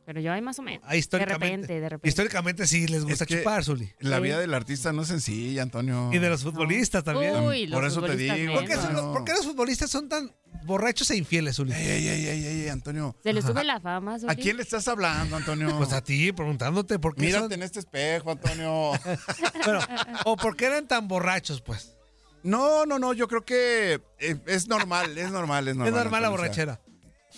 [0.06, 0.84] Pero yo hay más o menos.
[0.86, 1.46] Ah, históricamente.
[1.46, 2.10] De repente, de repente.
[2.10, 3.90] Históricamente sí les gusta Es que chupar, Zuli.
[4.00, 4.24] La Sí.
[4.24, 6.10] vida del artista no es sencilla, Antonio.
[6.12, 7.38] Y de los futbolistas también.
[7.38, 8.54] Uy, los Por eso te digo.
[8.54, 8.84] ¿Por qué, menos.
[8.84, 10.30] son los, por qué los futbolistas son tan
[10.66, 11.74] borrachos e infieles, Zuli?
[11.74, 13.16] Ey, ey, ey, ey, ey, Antonio.
[13.24, 15.76] Se le sube la fama, ¿A quién le estás hablando, Antonio?
[15.78, 18.92] Pues a ti, preguntándote por qué Mírate son- en este espejo, Antonio.
[19.66, 19.80] Bueno,
[20.26, 21.96] o por qué eran tan borrachos, pues.
[22.44, 25.88] No, no, no, yo creo que eh, es normal, es normal, es normal.
[25.88, 26.82] es normal la Antonio, o sea, borrachera.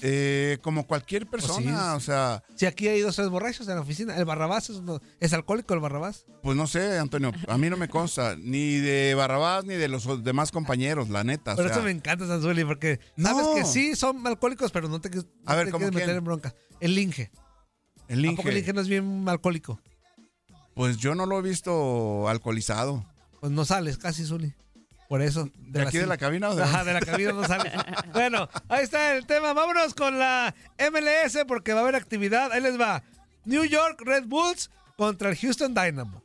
[0.02, 1.96] Eh, como cualquier Pues persona, sí.
[1.98, 5.00] o sea, Si aquí hay dos tres borrachos en la oficina, el Barrabás es, uno-
[5.20, 6.26] es alcohólico, el Barrabás.
[6.44, 10.24] pues no sé, Antonio, a mí no me consta, ni de Barrabás ni de los
[10.24, 11.54] demás compañeros, la neta.
[11.54, 13.56] o Pero sea, eso me encanta, Sanzuli, porque sabes No.
[13.56, 16.24] que sí son alcohólicos, pero no te, no A ver, te ¿cómo quieres meter en
[16.24, 16.54] bronca.
[16.80, 17.32] El Linge.
[18.08, 19.80] el ¿A poco el Inge, no es bien alcohólico?
[20.76, 23.06] pues yo no lo he visto alcoholizado.
[23.40, 24.54] Pues no sales casi, Zuli.
[25.10, 25.50] Por eso.
[25.56, 27.72] ¿De aquí de la cabina o de Ajá, de la cabina no sale.
[28.14, 29.54] bueno, ahí está el tema.
[29.54, 32.52] Vámonos con la MLS porque va a haber actividad.
[32.52, 33.04] Ahí les va.
[33.46, 36.24] New York Red Bulls contra el Houston Dynamo.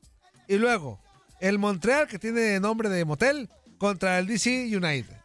[0.48, 0.98] Y luego,
[1.40, 5.16] el Montreal, que tiene nombre de motel, contra el DC United.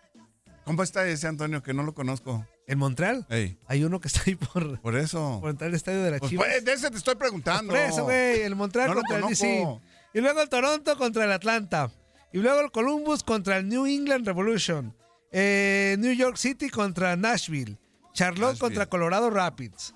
[0.65, 2.45] ¿Cómo está ese Antonio que no lo conozco?
[2.67, 3.25] ¿En Montreal?
[3.29, 5.37] Ey, Hay uno que está ahí por, por eso.
[5.39, 6.47] por entrar al estadio de la Pues, Chivas.
[6.47, 7.71] pues, de ese te estoy preguntando.
[7.73, 9.27] Por eso, güey, el Montreal No contra el.
[9.27, 9.67] DC.
[10.13, 11.91] Y luego el Toronto contra el Atlanta.
[12.35, 14.93] Y luego el Columbus contra el New England Revolution.
[15.31, 17.77] Eh, New York City contra Nashville.
[18.13, 18.59] Charlotte Nashville.
[18.59, 19.93] contra Colorado Rapids.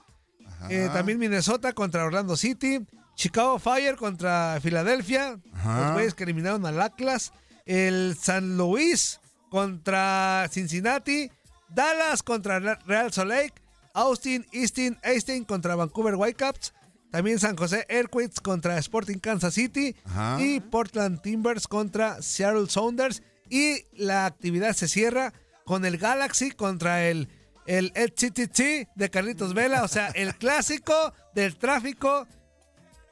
[0.69, 2.79] Eh, también Minnesota contra Orlando City.
[3.15, 5.37] Chicago Fire contra Filadelfia.
[5.53, 5.81] Ajá.
[5.81, 7.33] Los güeyes que eliminaron al Atlas.
[7.65, 11.29] El San Luis contra Cincinnati.
[11.67, 13.53] Dallas contra Re- Real Salt Lake.
[13.93, 16.73] Austin, Easton, Einstein contra Vancouver Whitecaps.
[17.11, 19.95] También San José Earthquakes contra Sporting Kansas City.
[20.05, 20.41] Ajá.
[20.41, 23.23] Y Portland Timbers contra Seattle Sounders.
[23.49, 25.33] Y la actividad se cierra
[25.65, 27.29] con el Galaxy contra el,
[27.65, 29.83] el HTT de Carlitos Vela.
[29.83, 32.27] O sea, el clásico del tráfico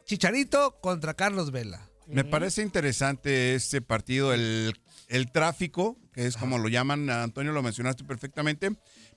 [0.05, 1.87] Chicharito contra Carlos Vela.
[2.07, 4.73] Me parece interesante este partido, el,
[5.09, 8.71] el tráfico, que es como lo llaman, Antonio, lo mencionaste perfectamente,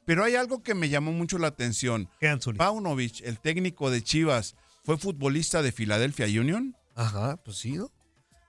[0.04, 2.08] pero hay algo que me llamó mucho la atención.
[2.58, 4.56] Paunovic, el técnico de Chivas,
[4.90, 7.92] fue futbolista de Philadelphia Union, Ajá, pues sí, ¿no?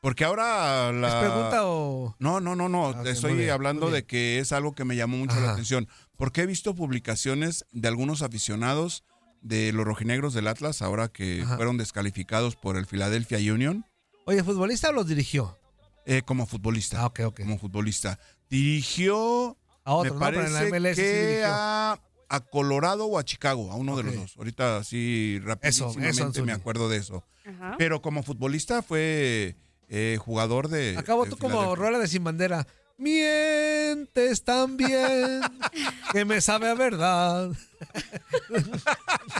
[0.01, 1.07] porque ahora la...
[1.09, 2.15] ¿Es pregunta o...?
[2.17, 2.87] No, no, no, no.
[2.89, 5.87] Ah, Estoy bien, hablando de que es algo que me llamó mucho la atención.
[6.17, 9.03] Porque he visto publicaciones de algunos aficionados
[9.43, 11.57] de los rojinegros del Atlas, ahora que Ajá.
[11.57, 13.85] fueron descalificados por el Philadelphia Union,
[14.25, 15.59] Oye, ¿futbolista o los dirigió?
[16.07, 17.01] eh, como futbolista.
[17.03, 17.41] Ah, ok, ok.
[17.41, 18.17] Como futbolista.
[18.49, 20.25] Dirigió, A otro, me ¿no?
[20.25, 21.99] Pero en parece la MLS que a,
[22.33, 24.37] a Colorado o a Chicago, a uno de los dos.
[24.37, 26.45] Ahorita sí, rapidísimamente Anzuli.
[26.47, 27.25] me acuerdo de eso.
[27.45, 27.75] Ajá.
[27.77, 29.55] Pero como futbolista fue
[29.89, 30.95] eh, jugador de.
[30.97, 32.65] Acabo de tú como rola de sin bandera.
[32.97, 35.41] Mientes tan bien
[36.13, 37.49] que me sabe a verdad.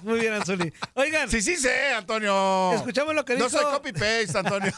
[0.04, 0.74] Muy bien, Anzuli.
[0.96, 1.30] Oigan.
[1.30, 2.74] Sí, sí sé, Antonio.
[2.74, 3.58] Escuchamos lo que No dijo.
[3.58, 4.72] soy copy-paste, Antonio.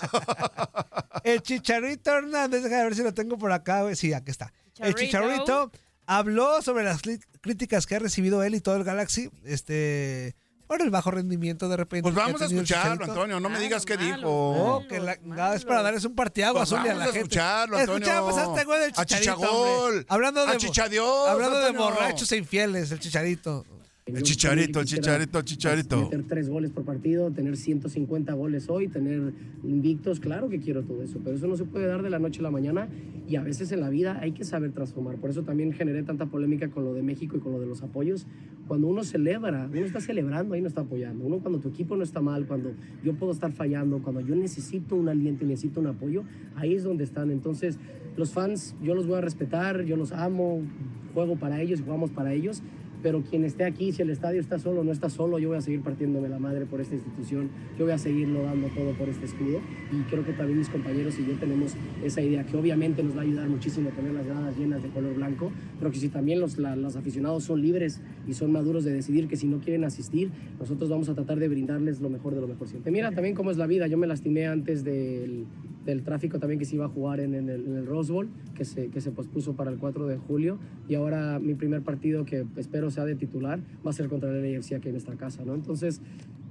[1.23, 3.83] El Chicharito Hernández, déjame ver si lo tengo por acá.
[3.95, 4.53] Sí, aquí está.
[4.79, 5.71] El Chicharito.
[6.05, 7.01] Habló sobre las
[7.41, 10.35] críticas que ha recibido él y todo el Galaxy, este,
[10.67, 12.03] por el bajo rendimiento de repente.
[12.03, 13.05] Pues vamos a escucharlo.
[13.05, 13.39] Antonio.
[13.39, 14.19] No me digas qué dijo.
[14.25, 17.13] Oh, que la- nada, es para darles un partiaguas Pues Zuli, a vamos la a
[17.13, 17.19] gente.
[17.19, 18.07] escucharlo, Antonio.
[18.07, 19.91] Escuchamos a este güey del A Chicharito.
[20.09, 23.65] Hablando de, A Chichadios, hablando de borrachos e infieles, el Chicharito.
[24.05, 26.03] El chicharito, el chicharito, el chicharito.
[26.03, 31.01] Meter tres goles por partido, tener 150 goles hoy, tener invictos, claro que quiero todo
[31.03, 32.89] eso, pero eso no se puede dar de la noche a la mañana
[33.29, 35.15] y a veces en la vida hay que saber transformar.
[35.15, 37.81] Por eso también generé tanta polémica con lo de México y con lo de los
[37.81, 38.27] apoyos.
[38.67, 41.23] Cuando uno celebra, uno está celebrando, ahí no está apoyando.
[41.23, 42.73] Uno cuando tu equipo no está mal, cuando
[43.05, 46.83] yo puedo estar fallando, cuando yo necesito un aliento y necesito un apoyo, ahí es
[46.83, 47.31] donde están.
[47.31, 47.79] Entonces,
[48.17, 50.61] los fans, yo los voy a respetar, yo los amo,
[51.13, 52.61] juego para ellos y jugamos para ellos
[53.03, 55.57] pero quien esté aquí, si el estadio está solo o no está solo, yo voy
[55.57, 59.09] a seguir partiéndome la madre por esta institución, yo voy a seguirlo dando todo por
[59.09, 59.59] este escudo
[59.91, 63.19] y creo que también mis compañeros y yo tenemos esa idea que obviamente nos va
[63.19, 66.57] a ayudar muchísimo tener las gradas llenas de color blanco, pero que si también los,
[66.57, 70.31] la- los aficionados son libres y son maduros de decidir que si no quieren asistir,
[70.59, 72.91] nosotros vamos a tratar de brindarles lo mejor de lo mejor siempre.
[72.91, 75.43] Mira también cómo es la vida, yo me lastimé antes del,
[75.85, 78.29] del tráfico también que se iba a jugar en, en el, en el Rose Bowl,
[78.55, 82.23] que se, que se pospuso para el 4 de julio y ahora mi primer partido
[82.23, 85.43] que espero sea de titular va a ser contra el LAFC aquí en nuestra casa,
[85.45, 85.53] ¿no?
[85.53, 86.01] Entonces,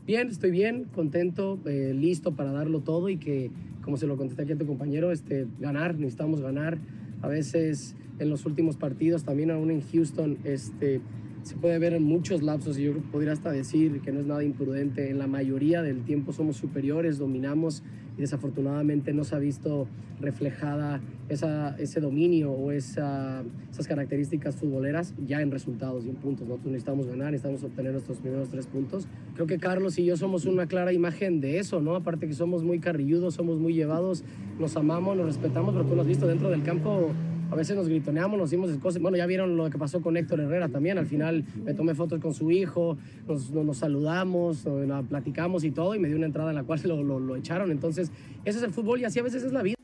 [0.06, 3.50] bien, estoy bien, contento, eh, listo para darlo todo y que,
[3.82, 6.78] como se lo contesté aquí a tu compañero, este, ganar, necesitamos ganar.
[7.22, 11.00] A veces en los últimos partidos, también aún en Houston, este,
[11.42, 14.44] se puede ver en muchos lapsos y yo podría hasta decir que no es nada
[14.44, 15.10] imprudente.
[15.10, 17.82] En la mayoría del tiempo somos superiores, dominamos
[18.16, 19.86] y desafortunadamente no se ha visto
[20.20, 26.46] reflejada ese dominio o esa, esas características futboleras ya en resultados y en puntos.
[26.46, 29.06] Nosotros necesitamos ganar, necesitamos obtener nuestros primeros tres puntos.
[29.34, 31.96] Creo que Carlos y yo somos una clara imagen de eso, ¿no?
[31.96, 34.24] Aparte que somos muy carrilludos, somos muy llevados,
[34.58, 37.10] nos amamos, nos respetamos, pero tú lo has visto dentro del campo.
[37.52, 39.02] A veces nos gritoneamos, nos decimos cosas.
[39.02, 40.96] Bueno, ya vieron lo que pasó con Héctor Herrera también.
[40.96, 42.96] Al final me tomé fotos con su hijo,
[43.28, 44.64] nos, saludamos,
[45.10, 47.70] platicamos y todo, y me dio una entrada en la cual lo, lo- lo echaron.
[47.70, 48.10] Entonces,
[48.46, 49.76] ese es el fútbol y así a veces es la vida.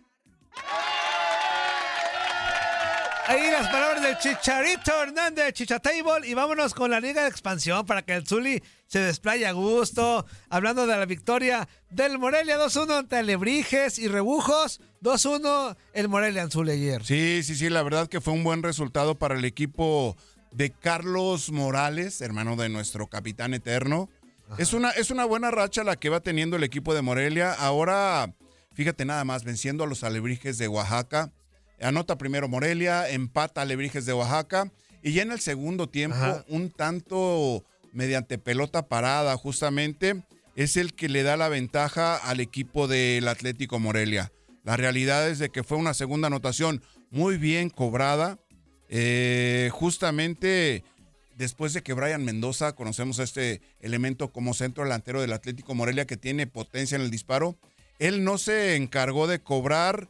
[3.26, 8.00] Ahí las palabras del Chicharito Hernández, Chichatable, y vámonos con la Liga de Expansión para
[8.00, 10.27] que el Zuli se desplaye a gusto.
[10.48, 16.51] Hablando de la victoria del Morelia 2-1 ante Alebrijes y Rebujos, 2-1 el Morelia en
[16.51, 17.05] Zuli ayer.
[17.05, 20.16] Sí, sí, sí, la verdad que fue un buen resultado para el equipo
[20.51, 24.09] de Carlos Morales, hermano de nuestro capitán eterno.
[24.57, 27.53] Es una, es una buena racha la que va teniendo el equipo de Morelia.
[27.53, 28.35] Ahora,
[28.72, 31.31] fíjate nada más, venciendo a los Alebrijes de Oaxaca.
[31.81, 34.72] Anota primero Morelia, empata Alebrijes de Oaxaca.
[35.03, 36.44] Y ya en el segundo tiempo, Ajá.
[36.48, 37.62] un tanto
[37.98, 40.22] mediante pelota parada, justamente,
[40.54, 44.30] es el que le da la ventaja al equipo del Atlético Morelia.
[44.62, 46.80] La realidad es de que fue una segunda anotación
[47.11, 48.38] muy bien cobrada.
[48.88, 50.84] Eh, justamente
[51.37, 56.06] después de que Brian Mendoza, conocemos a este elemento como centro delantero del Atlético Morelia
[56.06, 57.58] que tiene potencia en el disparo,
[57.98, 60.08] él no se encargó de cobrar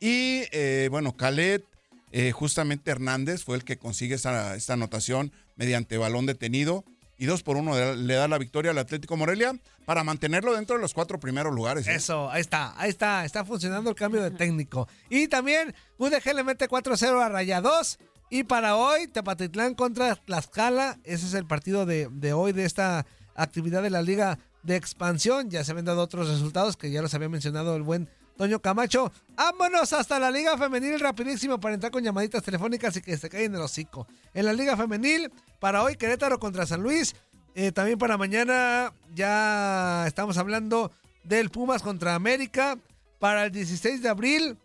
[0.00, 1.64] y eh, bueno, Calet,
[2.10, 6.84] eh, justamente Hernández fue el que consigue esta anotación mediante balón detenido
[7.22, 9.54] y dos por uno le- le da la victoria al Atlético Morelia
[9.84, 11.86] para mantenerlo dentro de los cuatro primeros lugares.
[11.86, 11.94] ¿eh?
[11.94, 14.88] Eso, ahí está, ahí está, está funcionando el cambio de técnico.
[15.08, 17.98] Y también UDG le mete 4-0 a Rayados.
[18.28, 20.98] Y para hoy, Tepatitlán contra Tlaxcala.
[21.04, 23.06] Ese es el partido de, de hoy de esta
[23.36, 25.48] actividad de la Liga de Expansión.
[25.50, 29.12] Ya se habían dado otros resultados que ya los había mencionado el buen Toño Camacho.
[29.36, 33.54] Vámonos hasta la Liga Femenil rapidísimo para entrar con llamaditas telefónicas y que se caigan
[33.54, 34.06] el hocico.
[34.34, 37.14] En la Liga Femenil, para hoy Querétaro contra San Luis.
[37.54, 40.90] Eh, también para mañana ya estamos hablando
[41.24, 42.78] del Pumas contra América.
[43.18, 44.58] Para el 16 de abril,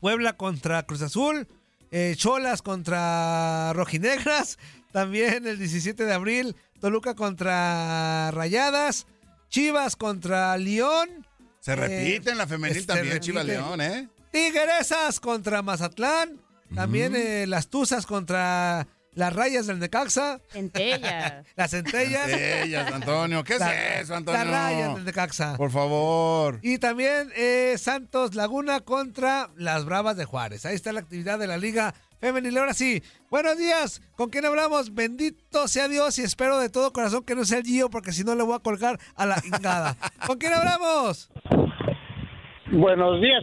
[0.00, 1.46] Puebla contra Cruz Azul.
[1.90, 4.58] eh, Cholas contra Rojinegras.
[4.92, 9.06] También el 17 de abril, Toluca contra Rayadas.
[9.48, 11.26] Chivas contra León.
[11.60, 13.26] Se repite en la femenil se también, repite.
[13.26, 14.08] Chivas León, ¿eh?
[14.32, 16.40] Tigresas contra Mazatlán.
[16.74, 20.40] También eh, las Tuzas contra las rayas del Necaxa.
[20.50, 21.44] Centellas.
[21.56, 22.30] Las centellas.
[22.30, 23.42] Centellas, Antonio.
[23.42, 23.62] ¿Qué es
[24.02, 24.44] eso, Antonio?
[24.44, 25.56] Las rayas del Necaxa.
[25.56, 26.60] Por favor.
[26.62, 30.64] Y también eh, Santos Laguna contra las Bravas de Juárez.
[30.64, 32.56] Ahí está la actividad de la Liga Femenil.
[32.58, 34.02] Ahora sí, buenos días.
[34.14, 34.94] ¿Con quién hablamos?
[34.94, 38.24] Bendito sea Dios y espero de todo corazón que no sea el Gio porque si
[38.24, 39.96] no le voy a colgar a la ingada.
[40.26, 41.30] ¿Con quién hablamos?
[42.70, 43.42] Buenos días.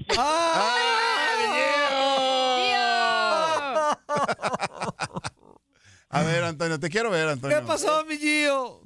[6.09, 7.59] A ver, Antonio, te quiero ver, Antonio.
[7.59, 8.81] ¿Qué pasó, mi Gio?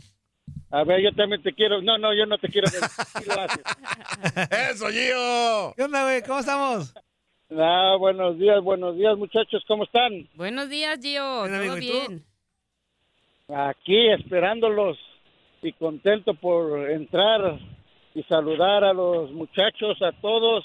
[0.71, 1.81] A ver, yo también te quiero.
[1.81, 2.81] No, no, yo no te quiero ver.
[4.71, 5.73] ¡Eso, Gio!
[5.75, 6.21] ¿Qué onda, güey?
[6.23, 6.93] ¿Cómo estamos?
[7.53, 9.63] Ah, buenos días, buenos días, muchachos.
[9.67, 10.29] ¿Cómo están?
[10.35, 11.43] Buenos días, Gio.
[11.43, 12.25] Amigo, ¿Todo bien?
[13.49, 14.97] Aquí esperándolos
[15.61, 17.59] y contento por entrar
[18.15, 20.63] y saludar a los muchachos, a todos.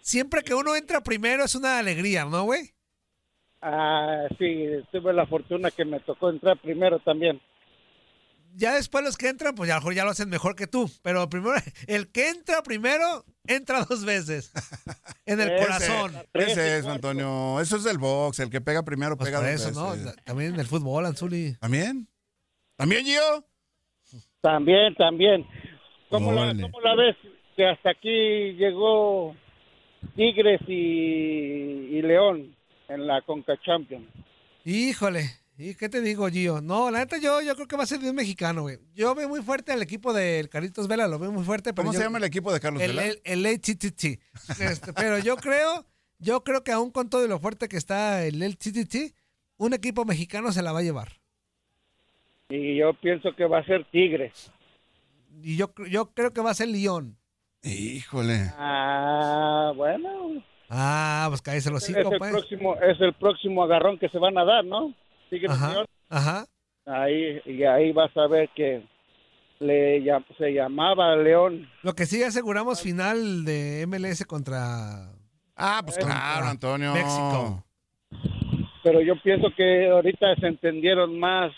[0.00, 2.70] Siempre que uno entra primero es una alegría, ¿no, güey?
[3.60, 7.38] Ah, sí, tuve la fortuna que me tocó entrar primero también.
[8.54, 10.66] Ya después los que entran, pues ya, a lo mejor ya lo hacen mejor que
[10.66, 10.90] tú.
[11.02, 11.56] Pero primero,
[11.86, 14.52] el que entra primero, entra dos veces.
[15.26, 16.12] En el Ese- corazón.
[16.34, 17.58] Ese es, Antonio.
[17.58, 18.40] Eso es del box.
[18.40, 19.92] El que pega primero Pues pega por dos eso, ¿no?
[19.92, 20.16] veces.
[20.22, 21.54] También en el fútbol, Anzuli.
[21.60, 22.06] ¿También?
[22.76, 23.44] ¿También, Gio?
[24.42, 25.46] También, también.
[26.10, 27.16] ¿Cómo, la, cómo la ves?
[27.56, 29.34] Que hasta aquí llegó
[30.14, 32.54] Tigres y, y León
[32.88, 34.06] en la Conca Champions.
[34.66, 35.30] Híjole.
[35.56, 36.60] ¿Y qué te digo, Gio?
[36.60, 38.78] No, la neta yo, yo creo que va a ser de un mexicano, güey.
[38.94, 41.72] Yo veo muy fuerte al equipo del Carlitos Vela, lo veo muy fuerte.
[41.72, 43.06] Pero ¿Cómo yo- se llama el equipo de Carlos el, Vela?
[43.06, 44.04] el, el LTTT.
[44.60, 45.86] Este, pero yo creo,
[46.18, 49.14] yo creo que aún con todo lo fuerte que está el LTTT,
[49.58, 51.12] un equipo mexicano se la va a llevar.
[52.48, 54.50] Y yo pienso que va a ser Tigres.
[55.40, 57.16] Y yo, yo creo que va a ser León.
[57.62, 58.50] Híjole.
[58.58, 60.42] Ah, bueno.
[60.68, 62.32] Ah, pues cállese los es, cinco, el pues.
[62.32, 64.92] próximo, es el próximo agarrón que se van a dar, ¿no?
[65.30, 66.46] Y Ajá, ajá.
[66.86, 68.82] Ahí, y ahí vas a ver que
[69.60, 70.04] le
[70.36, 71.68] se llamaba León.
[71.82, 75.10] Lo que sí aseguramos final de MLS contra...
[75.56, 76.92] Ah, pues claro, Antonio.
[76.92, 77.64] México.
[78.82, 81.52] Pero yo pienso que ahorita se entendieron más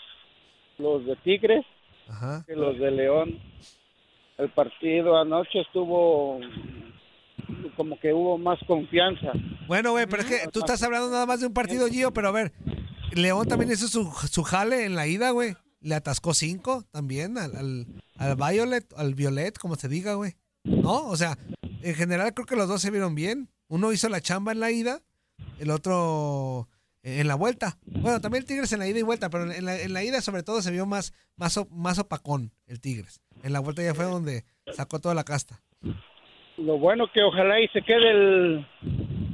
[0.77, 1.65] los de Tigres
[2.07, 2.43] Ajá.
[2.47, 3.39] que los de León.
[4.37, 6.39] El partido anoche estuvo
[7.75, 9.31] como que hubo más confianza.
[9.67, 12.29] Bueno, güey, pero es que tú estás hablando nada más de un partido, Gio, pero
[12.29, 12.51] a ver,
[13.13, 15.55] León también hizo su, su jale en la ida, güey.
[15.79, 17.85] Le atascó cinco también al, al,
[18.17, 20.33] al Violet, al Violet, como se diga, güey.
[20.63, 21.07] ¿No?
[21.07, 21.37] O sea,
[21.81, 23.49] en general creo que los dos se vieron bien.
[23.67, 25.01] Uno hizo la chamba en la ida,
[25.59, 26.67] el otro
[27.03, 27.77] en la vuelta.
[27.85, 30.21] Bueno, también el Tigres en la ida y vuelta, pero en la, en la ida
[30.21, 33.21] sobre todo se vio más, más, más opacón el Tigres.
[33.43, 34.43] En la vuelta ya fue donde
[34.73, 35.61] sacó toda la casta.
[36.57, 38.67] Lo bueno que ojalá y se quede el,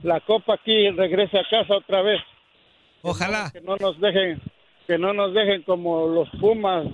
[0.04, 2.20] la copa aquí y regrese a casa otra vez.
[3.04, 3.52] Ojalá.
[3.52, 4.42] Que no nos dejen,
[4.88, 6.86] que no nos dejen como los Pumas.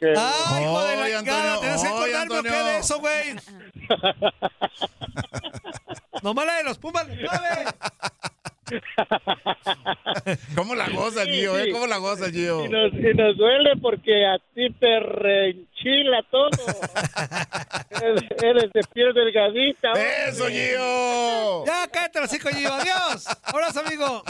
[0.00, 0.14] Que...
[0.16, 1.18] ¡Ay, hijo de la!
[1.18, 2.52] Antonio, Tenés que qué Antonio.
[2.64, 3.34] de eso, güey.
[6.22, 7.64] Nomás la de los Pumas, ¿sabe?
[10.54, 11.56] ¿Cómo la goza, Sí, Gio?
[11.56, 11.62] sí.
[11.68, 11.72] ¿Eh?
[11.72, 12.64] ¿Cómo la goza, Gio?
[12.64, 15.00] Y nos, y nos duele porque a ti te
[15.84, 16.48] reenchila todo.
[18.02, 19.92] eres, eres de piel delgadita.
[20.28, 21.64] ¡Eso, Gio!
[21.66, 22.72] Ya, cállate los Gio.
[22.72, 23.26] Adiós.
[23.42, 24.22] Abrazo, amigo.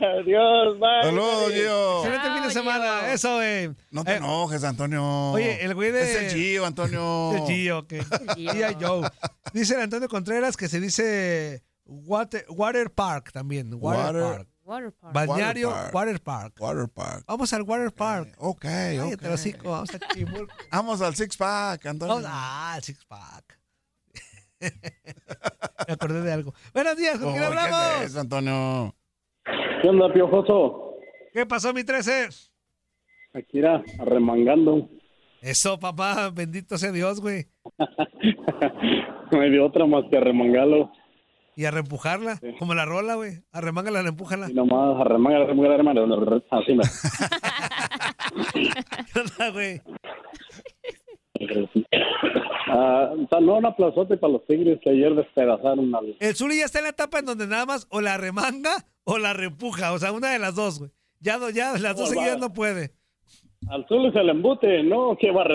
[0.00, 1.02] Adiós, bye.
[1.02, 1.98] Saludos, Gio.
[2.04, 3.12] Excelente fin de semana.
[3.12, 3.70] Eso, güey.
[3.90, 5.32] No te Eh, enojes, Antonio.
[5.32, 7.32] Oye, el güey de- Es el Gio, Antonio.
[7.34, 7.92] El Gio, ok.
[8.36, 8.76] G.I.
[8.80, 9.08] Joe.
[9.52, 13.72] Dice el Antonio Contreras que se dice water, water Park también.
[13.74, 14.48] Water, Water- Park.
[14.68, 15.14] Water park.
[15.14, 15.94] Balneario Water Park.
[15.94, 16.60] Water Park.
[16.60, 17.24] Water Park.
[17.26, 18.34] Vamos al Water Park.
[18.36, 18.66] Ok,
[19.14, 19.24] ok.
[19.32, 19.70] hocico.
[19.70, 19.98] Vamos a.
[20.76, 22.16] Vamos al Six Pack, Antonio.
[22.16, 23.58] Vamos ah, el Six Pack.
[25.88, 26.52] Me acordé de algo.
[26.74, 27.78] Buenos días, ¿con quién Oh, hablamos?
[27.78, 28.94] ¿Qué es eso, Antonio?
[29.80, 30.98] ¿Qué onda, piojoso?
[31.32, 32.28] ¿Qué pasó, mi 13?
[33.32, 34.90] Aquí era arremangando.
[35.40, 37.46] Eso, papá, bendito sea Dios, güey.
[39.30, 40.90] No hay de otra más que arremangarlo.
[41.58, 43.42] Y a reempujarla, como la rola, güey.
[43.50, 44.48] Arremángala, reempújala.
[44.48, 46.42] Y nomás arremangar, arremangar, arremangar.
[46.52, 46.84] Así me.
[49.12, 49.82] ¿Qué onda, güey?
[52.68, 56.16] Ah, no, un aplazote para los Tigres que ayer despedazaron al...
[56.20, 58.70] El Zuli ya está en la etapa en donde nada más o la remanga
[59.02, 59.92] o la reempuja.
[59.92, 60.92] O sea, una de las dos, güey.
[61.18, 62.40] Ya, no- ya las dos seguidas va.
[62.40, 62.92] no puede.
[63.68, 65.16] Al Zules el embute, ¿no?
[65.20, 65.46] Que va a.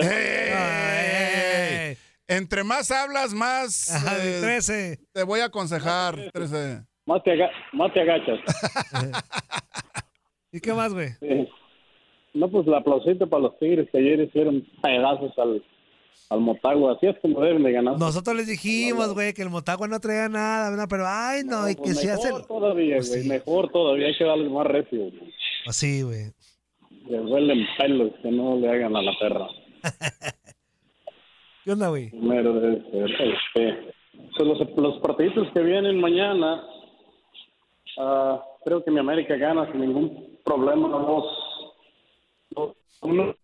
[2.26, 4.98] Entre más hablas, más Ajá, de eh, 13.
[5.12, 6.30] te voy a aconsejar.
[6.32, 6.82] 13.
[7.06, 8.38] Más te, aga- más te agachas.
[10.52, 11.10] ¿Y qué más, güey?
[11.20, 11.48] Sí.
[12.32, 15.62] No, pues el aplausito para los Tigres que ayer hicieron pedazos al,
[16.30, 16.94] al Motagua.
[16.94, 17.98] Así es como deben de ganar.
[17.98, 20.86] Nosotros les dijimos, güey, que el Motagua no traía nada, ¿verdad?
[20.88, 22.46] Pero, ay, no, y que Pues se mejor hace...
[22.48, 23.22] todavía, Pues güey.
[23.22, 23.28] sí.
[23.28, 24.06] Mejor todavía.
[24.06, 24.98] Hay que darle más recio.
[24.98, 25.34] güey.
[25.66, 26.32] Así, güey.
[27.06, 29.46] Le huelen pelos que no le hagan a la perra.
[31.64, 32.10] ¿Qué onda, güey?
[32.10, 33.94] Primero debe ser, este,
[34.36, 36.62] son los, los partiditos que vienen mañana,
[37.98, 40.88] ah, creo que mi América gana sin ningún problema.
[40.88, 43.34] Dos- uno.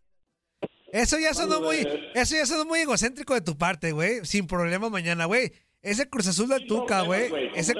[0.92, 1.76] Eso ya sonó muy,
[2.14, 4.24] eso ya sonó muy egocéntrico de tu parte, güey.
[4.24, 5.52] Sin problema mañana, güey.
[5.82, 7.30] Ese Cruz Azul del Tuca, güey.
[7.54, 7.74] Ese,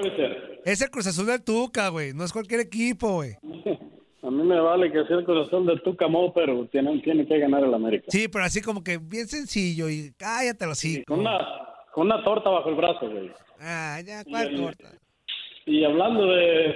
[0.65, 2.15] ese Cruz Azul del Tuca, güey.
[2.15, 3.37] No es cualquier equipo, güey.
[4.23, 7.39] A mí me vale que sea el corazón de tu camo, pero tiene, tiene que
[7.39, 8.05] ganar el América.
[8.09, 11.05] Sí, pero así como que bien sencillo y cállate los hocico.
[11.07, 11.39] Con una,
[11.93, 13.31] con una torta bajo el brazo, güey.
[13.61, 14.93] Ah, ya, ¿cuál Y- torta?
[15.67, 16.75] Y hablando de,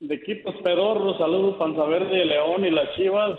[0.00, 3.38] de equipos pedorros, saludos Panza Verde, León y las Chivas.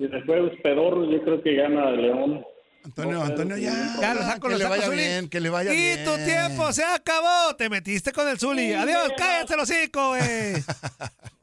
[0.00, 2.44] Y de juegos pedorros, yo creo que gana León.
[2.84, 3.72] Antonio, Antonio, ya.
[4.00, 4.96] Ya lo saco, que lo le saco, vaya Zuli.
[4.96, 6.04] bien, que le vaya y bien.
[6.04, 7.54] tu tiempo se acabó.
[7.56, 8.72] Te metiste con el Zuli.
[8.72, 10.22] Adiós, cállate los hocico, güey.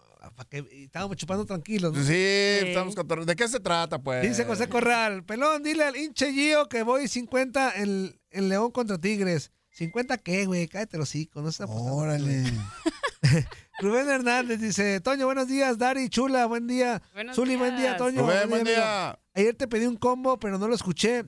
[0.72, 1.93] Y Estábamos chupando tranquilos.
[1.93, 2.03] ¿no?
[2.03, 4.22] Sí, estamos cotorre- ¿De qué se trata, pues?
[4.22, 8.97] Dice José Corral, pelón, dile al hinche Gio que voy 50 en, en León contra
[8.97, 9.51] Tigres.
[9.78, 10.68] ¿50 qué, güey?
[10.68, 12.43] Cállate los hocico, no está Órale.
[13.80, 17.01] Rubén Hernández dice, Toño, buenos días, Dari, chula, buen día.
[17.14, 17.97] Buenos Zuli, buen día.
[17.97, 18.22] Toño.
[18.22, 18.76] Rubén, buen amigo.
[18.78, 19.20] día.
[19.34, 21.26] Ayer te pedí un combo, pero no lo escuché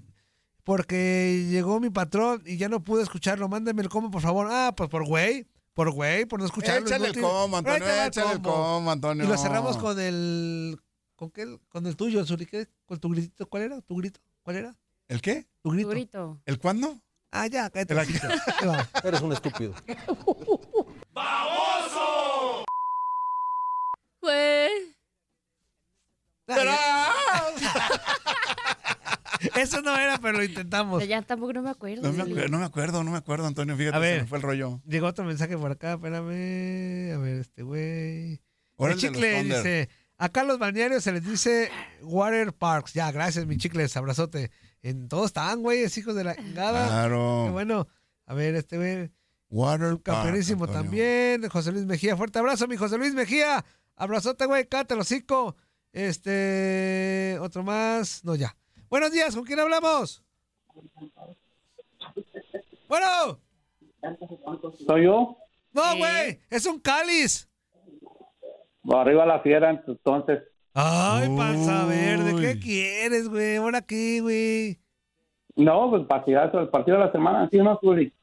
[0.64, 3.50] porque llegó mi patrón y ya no pude escucharlo.
[3.50, 4.48] Mándame el combo, por favor.
[4.50, 5.48] Ah, pues por güey,
[5.78, 6.88] por güey, por no escucharlo.
[6.88, 9.24] Échale el combo, Antonio, el échale el combo, Antonio.
[9.24, 10.82] Y lo cerramos con el...
[11.16, 11.60] ¿Con qué?
[11.70, 12.48] Con el tuyo, Zuli.
[12.48, 12.68] ¿Qué?
[12.88, 13.48] ¿Con tu gritito?
[13.48, 13.80] ¿Cuál era?
[13.82, 14.20] ¿Tu grito?
[14.42, 14.76] ¿Cuál era?
[15.08, 15.46] ¿El qué?
[15.62, 15.90] Tu grito.
[15.90, 16.42] Tu grito.
[16.48, 17.00] ¿El cuándo?
[17.30, 17.94] Ah, ya, cállate.
[17.94, 18.00] El
[18.70, 18.90] va.
[19.04, 19.76] Eres un estúpido.
[24.20, 24.72] Güey.
[29.56, 31.08] Eso no era, pero lo intentamos.
[31.08, 32.02] Ya tampoco no me acuerdo.
[32.04, 33.76] No me, acuerdo, no me acuerdo, no me acuerdo, Antonio.
[33.76, 34.82] Fíjate, A se me fue el rollo.
[34.86, 37.14] Llegó otro mensaje por acá, espérame.
[37.14, 38.42] A ver, este güey.
[38.78, 41.72] El chicle dice: Acá en los balnearios se les dice
[42.02, 42.94] water parks.
[42.94, 44.52] Ya, gracias, mi chicles, abrazote.
[44.82, 46.88] En todos están, güey, es hijos de la chingada.
[46.88, 47.44] Claro.
[47.46, 47.88] Qué bueno.
[48.26, 49.12] A ver, este güey.
[49.50, 51.48] Water Park, Campeonísimo también.
[51.50, 53.64] José Luis Mejía, fuerte abrazo, mi José Luis Mejía.
[53.96, 55.56] Abrazote, güey, cállate el hocico.
[55.94, 58.24] Este, otro más.
[58.24, 58.56] No, ya.
[58.90, 60.24] Buenos días, ¿con quién hablamos?
[62.88, 63.40] Bueno.
[64.86, 65.38] ¿Soy yo?
[65.74, 67.50] No, güey, es un cáliz.
[68.90, 70.44] Arriba la fiera, entonces.
[70.74, 73.58] Ay, panza verde, ¿qué quieres, güey?
[73.58, 74.80] ¿Ahora qué, güey?
[75.56, 78.14] No, pues partidazo, el partido de la semana, ¿sí o no, Zuli?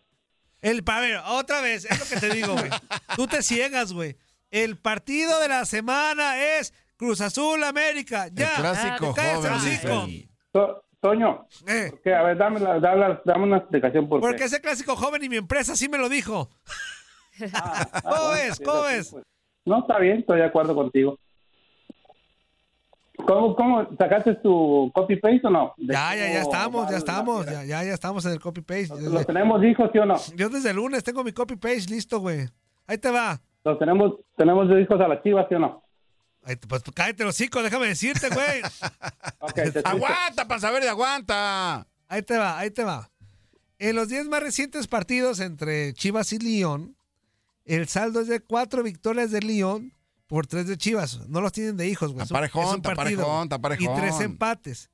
[0.62, 2.70] El, a ver, otra vez, es lo que te digo, güey.
[3.16, 4.16] Tú te ciegas, güey.
[4.50, 8.28] El partido de la semana es Cruz Azul América.
[8.32, 8.54] Ya.
[8.54, 10.06] clásico cállate el joven, hocico.
[10.06, 10.33] dice.
[10.54, 14.44] To- Toño, Eh, a ver, dame, la- dame, la- dame una explicación por porque qué.
[14.44, 16.48] ese clásico joven y mi empresa sí me lo dijo.
[17.52, 18.56] Ah, ¿Cómo bueno, ves?
[18.56, 19.10] sí, ¿Cómo ves?
[19.12, 19.24] pues.
[19.66, 21.18] No, está bien, estoy de acuerdo contigo.
[23.26, 25.74] ¿Cómo, cómo sacaste tu copy paste o no?
[25.76, 28.60] De Ya, ya, ya estamos, ya la estamos, ya, ya, ya estamos en el copy
[28.62, 28.94] paste.
[29.00, 30.16] ¿Los tenemos hijos, sí o no?
[30.36, 32.48] Yo desde el lunes tengo mi copy paste listo, güey.
[32.86, 33.40] Ahí te va.
[33.64, 35.83] ¿Los tenemos, tenemos de hijos a las chivas, sí o no?
[36.44, 38.62] Te- pues cállate los hocico, déjame decirte, güey.
[39.84, 41.86] Aguanta, panza verde, aguanta.
[42.08, 43.10] Ahí te va, ahí te va.
[43.78, 46.96] En los 10 más recientes partidos entre Chivas y León,
[47.64, 49.92] el saldo es de cuatro victorias de León
[50.26, 51.28] por tres de Chivas.
[51.28, 52.24] No los tienen de hijos, güey.
[52.24, 53.72] Aparejón, es un está partido, parejón, está güey.
[53.82, 54.00] Y parejón.
[54.00, 54.90] tres empates.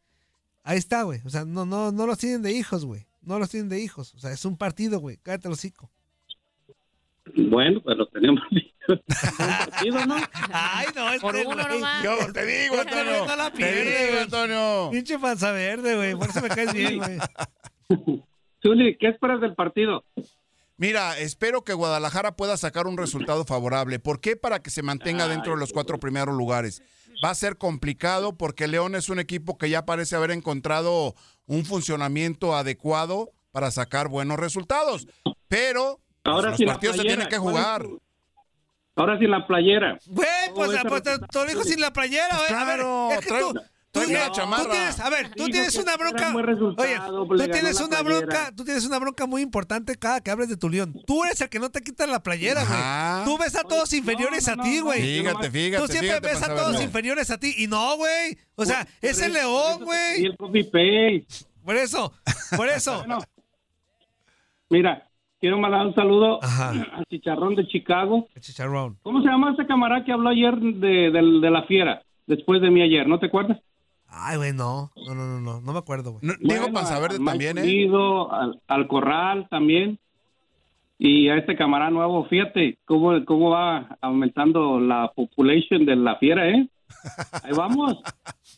[0.62, 1.20] Ahí está, güey.
[1.24, 3.06] O sea, no, no, no los tienen de hijos, güey.
[3.22, 4.14] No los tienen de hijos.
[4.14, 5.18] O sea, es un partido, güey.
[5.18, 5.90] Cállate los hocico.
[7.36, 9.00] Bueno, pues los tenemos hijos.
[9.38, 10.16] partido, ¿no?
[10.52, 12.04] Ay, no, este Por uno nomás.
[12.04, 13.26] Yo te digo, Antonio.
[13.26, 14.20] no la te digo.
[14.20, 14.88] Antonio.
[14.90, 16.14] Pinche panza verde, güey.
[16.14, 17.18] Por eso me caes bien, güey.
[18.62, 20.04] Zuli, ¿qué esperas del partido?
[20.76, 23.98] Mira, espero que Guadalajara pueda sacar un resultado favorable.
[23.98, 24.36] ¿Por qué?
[24.36, 26.82] Para que se mantenga dentro de los cuatro primeros lugares.
[27.22, 31.14] Va a ser complicado porque León es un equipo que ya parece haber encontrado
[31.46, 35.06] un funcionamiento adecuado para sacar buenos resultados.
[35.48, 37.82] Pero pues, Ahora los sí la partidos se playera, tienen que ¿cuál es jugar.
[37.82, 38.02] tu-
[38.96, 39.98] Ahora sí la playera.
[40.06, 42.52] Güey, pues, pues te, lo dijo sin la playera, güey.
[42.52, 43.52] A ver, claro, es que trae- tú,
[43.92, 46.34] tú, una tú tienes, a ver, tú tienes una bronca.
[46.36, 50.48] Oye, pues, tú tienes una bronca, tú tienes una bronca muy importante cada que hables
[50.48, 51.00] de tu León.
[51.06, 53.24] Tú eres el que no te quitas la playera, güey.
[53.24, 55.00] Tú ves a todos inferiores no, no, a ti, no, güey.
[55.02, 58.36] Fíjate, fíjate, Tú siempre fíjate, ves a todos inferiores a ti y no, güey.
[58.56, 60.22] O sea, es el León, güey.
[60.22, 61.26] Y el copy paste.
[61.64, 62.12] Por eso,
[62.56, 63.04] por eso.
[64.68, 65.09] Mira,
[65.40, 68.28] quiero mandar un saludo al Chicharrón de Chicago.
[68.34, 68.96] El chicharrón.
[69.02, 72.02] ¿Cómo se llama ese camarada que habló ayer de, del- de la fiera?
[72.26, 73.58] Después de mí ayer, ¿no te acuerdas?
[74.08, 74.90] Ay, güey, no.
[75.06, 75.60] No, no, no, no.
[75.60, 76.22] No me acuerdo, güey.
[76.24, 77.60] No, Bueno, al Mike también, ¿eh?
[77.62, 79.98] Pulido, al, al Corral también.
[80.98, 86.48] Y a este camarada nuevo, fíjate cómo, cómo va aumentando la population de la fiera,
[86.48, 86.68] ¿eh?
[87.42, 87.96] Ahí vamos.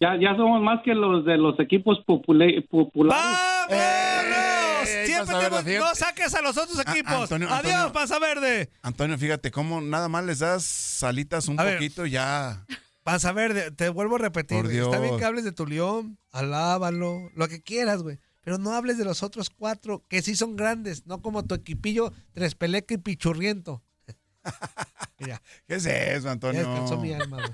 [0.00, 3.22] Ya, ya somos más que los de los equipos popula- populares.
[3.68, 4.88] ¡Vamos!
[4.88, 5.78] Ey, Siempre Verde, fíjate.
[5.78, 7.12] no saques a los otros Ah, equipos.
[7.14, 7.92] Antonio, Adiós, Antonio.
[7.92, 8.70] panza verde.
[8.82, 11.74] Antonio, fíjate cómo nada más les das salitas un A ver.
[11.76, 12.64] poquito ya.
[13.04, 14.58] Panza verde, te vuelvo a repetir.
[14.58, 14.78] Por güey.
[14.78, 15.18] Está bien Dios.
[15.20, 18.18] que hables de tu león, alábalo, lo que quieras, güey.
[18.42, 22.12] Pero no hables de los otros cuatro, que sí son grandes, no como tu equipillo
[22.32, 23.82] Trespeleca y Pichurriento.
[25.18, 26.62] Mira, ¿Qué es eso, Antonio?
[26.62, 27.50] ya descansó mi alma, güey.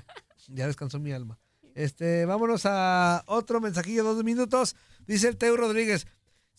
[0.49, 1.39] Ya descansó mi alma.
[1.75, 4.75] Este, vámonos a otro mensajillo, dos minutos.
[5.07, 6.07] Dice el Teo Rodríguez.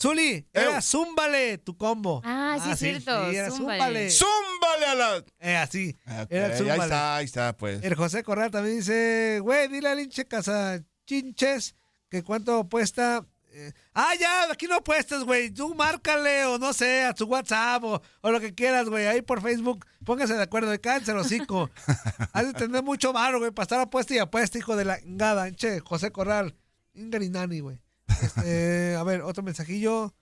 [0.01, 2.23] Zuli, era Zúmbale tu combo.
[2.25, 4.11] Ah, sí, es cierto, era Zúmbale.
[4.11, 4.11] Zúmbale.
[4.11, 5.25] ¡Zúmbale a la!
[5.41, 5.99] Eh, así.
[6.07, 6.83] Ok, Era el ahí Zúmbale.
[6.85, 7.83] está, ahí está, pues.
[7.83, 11.75] El José Corral también dice, güey, dile al hinche casa chinches
[12.09, 13.27] que cuánto cuesta.
[13.53, 15.51] Eh, ah, ya, aquí no apuestas, güey.
[15.51, 19.07] Tú márcale o no sé, a su WhatsApp o, o lo que quieras, güey.
[19.07, 20.71] Ahí por Facebook, póngase de acuerdo.
[20.71, 21.71] De cáncer, hocico.
[22.33, 25.49] Has de tener mucho varo, güey, para estar apuesta y apuesta, hijo de la engada.
[25.49, 26.55] Hinche, José Corral.
[26.95, 27.81] Ingarinani, güey.
[28.23, 30.15] Este, a ver, otro mensajillo.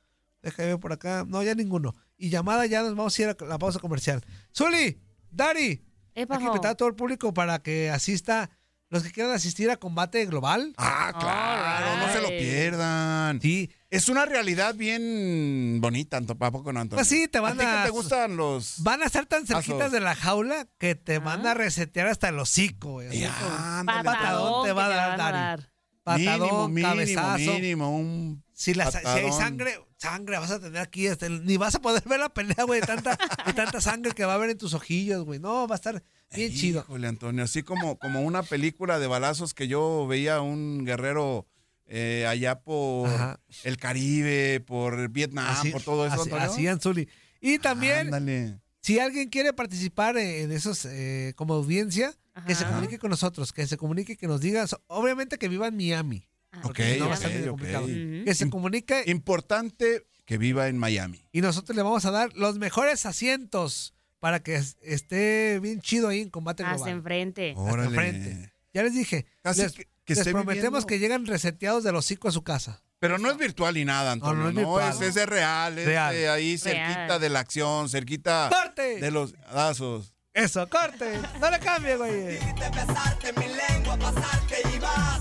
[0.42, 1.24] Déjame ver por acá.
[1.26, 1.94] No, ya ninguno.
[2.16, 4.24] Y llamada, ya nos vamos a ir a la pausa comercial.
[4.56, 5.00] Zuli,
[5.30, 8.50] Dari, hay que invitar a todo el público para que asista.
[8.90, 10.72] Los que quieran asistir a combate global.
[10.78, 13.38] Ah, claro, no se lo pierdan.
[13.40, 13.70] Sí.
[13.90, 16.98] Es una realidad bien bonita, ¿a poco no, Antonio?
[17.00, 18.82] Pues sí, te van a- qué te gustan los...?
[18.82, 22.38] Van a estar tan cerquitas de la jaula que te van a resetear hasta el
[22.38, 23.24] hocico, güey.
[23.24, 25.62] Un patadón te va a dar, Dari.
[26.02, 27.36] Patadón, mínimo, cabezazo.
[27.38, 31.44] mínimo, mínimo, un Si, la, si hay sangre, sangre vas a tener aquí, hasta el-
[31.44, 34.32] ni vas a poder ver la pelea, güey, de tanta, de tanta sangre que va
[34.32, 35.38] a haber en tus ojillos, güey.
[35.38, 36.02] No, va a estar
[36.34, 36.80] bien chido.
[36.80, 41.46] Híjole, Antonio, así como, como una película de balazos que yo veía a un guerrero
[41.86, 43.40] eh, allá por Ajá.
[43.64, 46.50] el Caribe, por Vietnam, Así- por todo eso, así- Antonio.
[46.52, 47.08] así, Anzuli.
[47.40, 48.58] Y también, Ándale.
[48.82, 52.12] si alguien quiere participar en esos eh, como audiencia,
[52.46, 55.66] que se comunique con nosotros, que se comunique, que nos diga, so- obviamente que viva
[55.66, 56.28] en Miami.
[56.56, 57.58] Ok, porque si no va a ok, estar medio ok.
[57.58, 57.84] complicado.
[57.84, 58.24] Ujú.
[58.24, 61.24] Que se comunique Importante que viva en Miami.
[61.32, 66.08] y nosotros le vamos a dar los mejores asientos para que es- esté bien chido
[66.08, 66.92] ahí en combate Hasta global.
[66.92, 67.54] enfrente.
[67.56, 68.52] Hasta enfrente.
[68.74, 72.28] Ya les dije, Casi les, que- que les prometemos viviendo- que llegan reseteados del hocico
[72.28, 72.82] a su casa.
[72.98, 74.34] Pero no es virtual ni nada, Antonio.
[74.34, 74.94] No, No, no es virtual.
[75.02, 76.14] es, es de real, es Real.
[76.14, 76.58] de ahí Real.
[76.58, 78.96] cerquita de la acción, cerquita ¡Corte!
[79.00, 80.12] de los dazos.
[80.34, 81.18] Eso, corte.
[81.40, 82.38] No le cambie, güey.
[82.74, 85.20] besarte mi lengua, pasarte y vas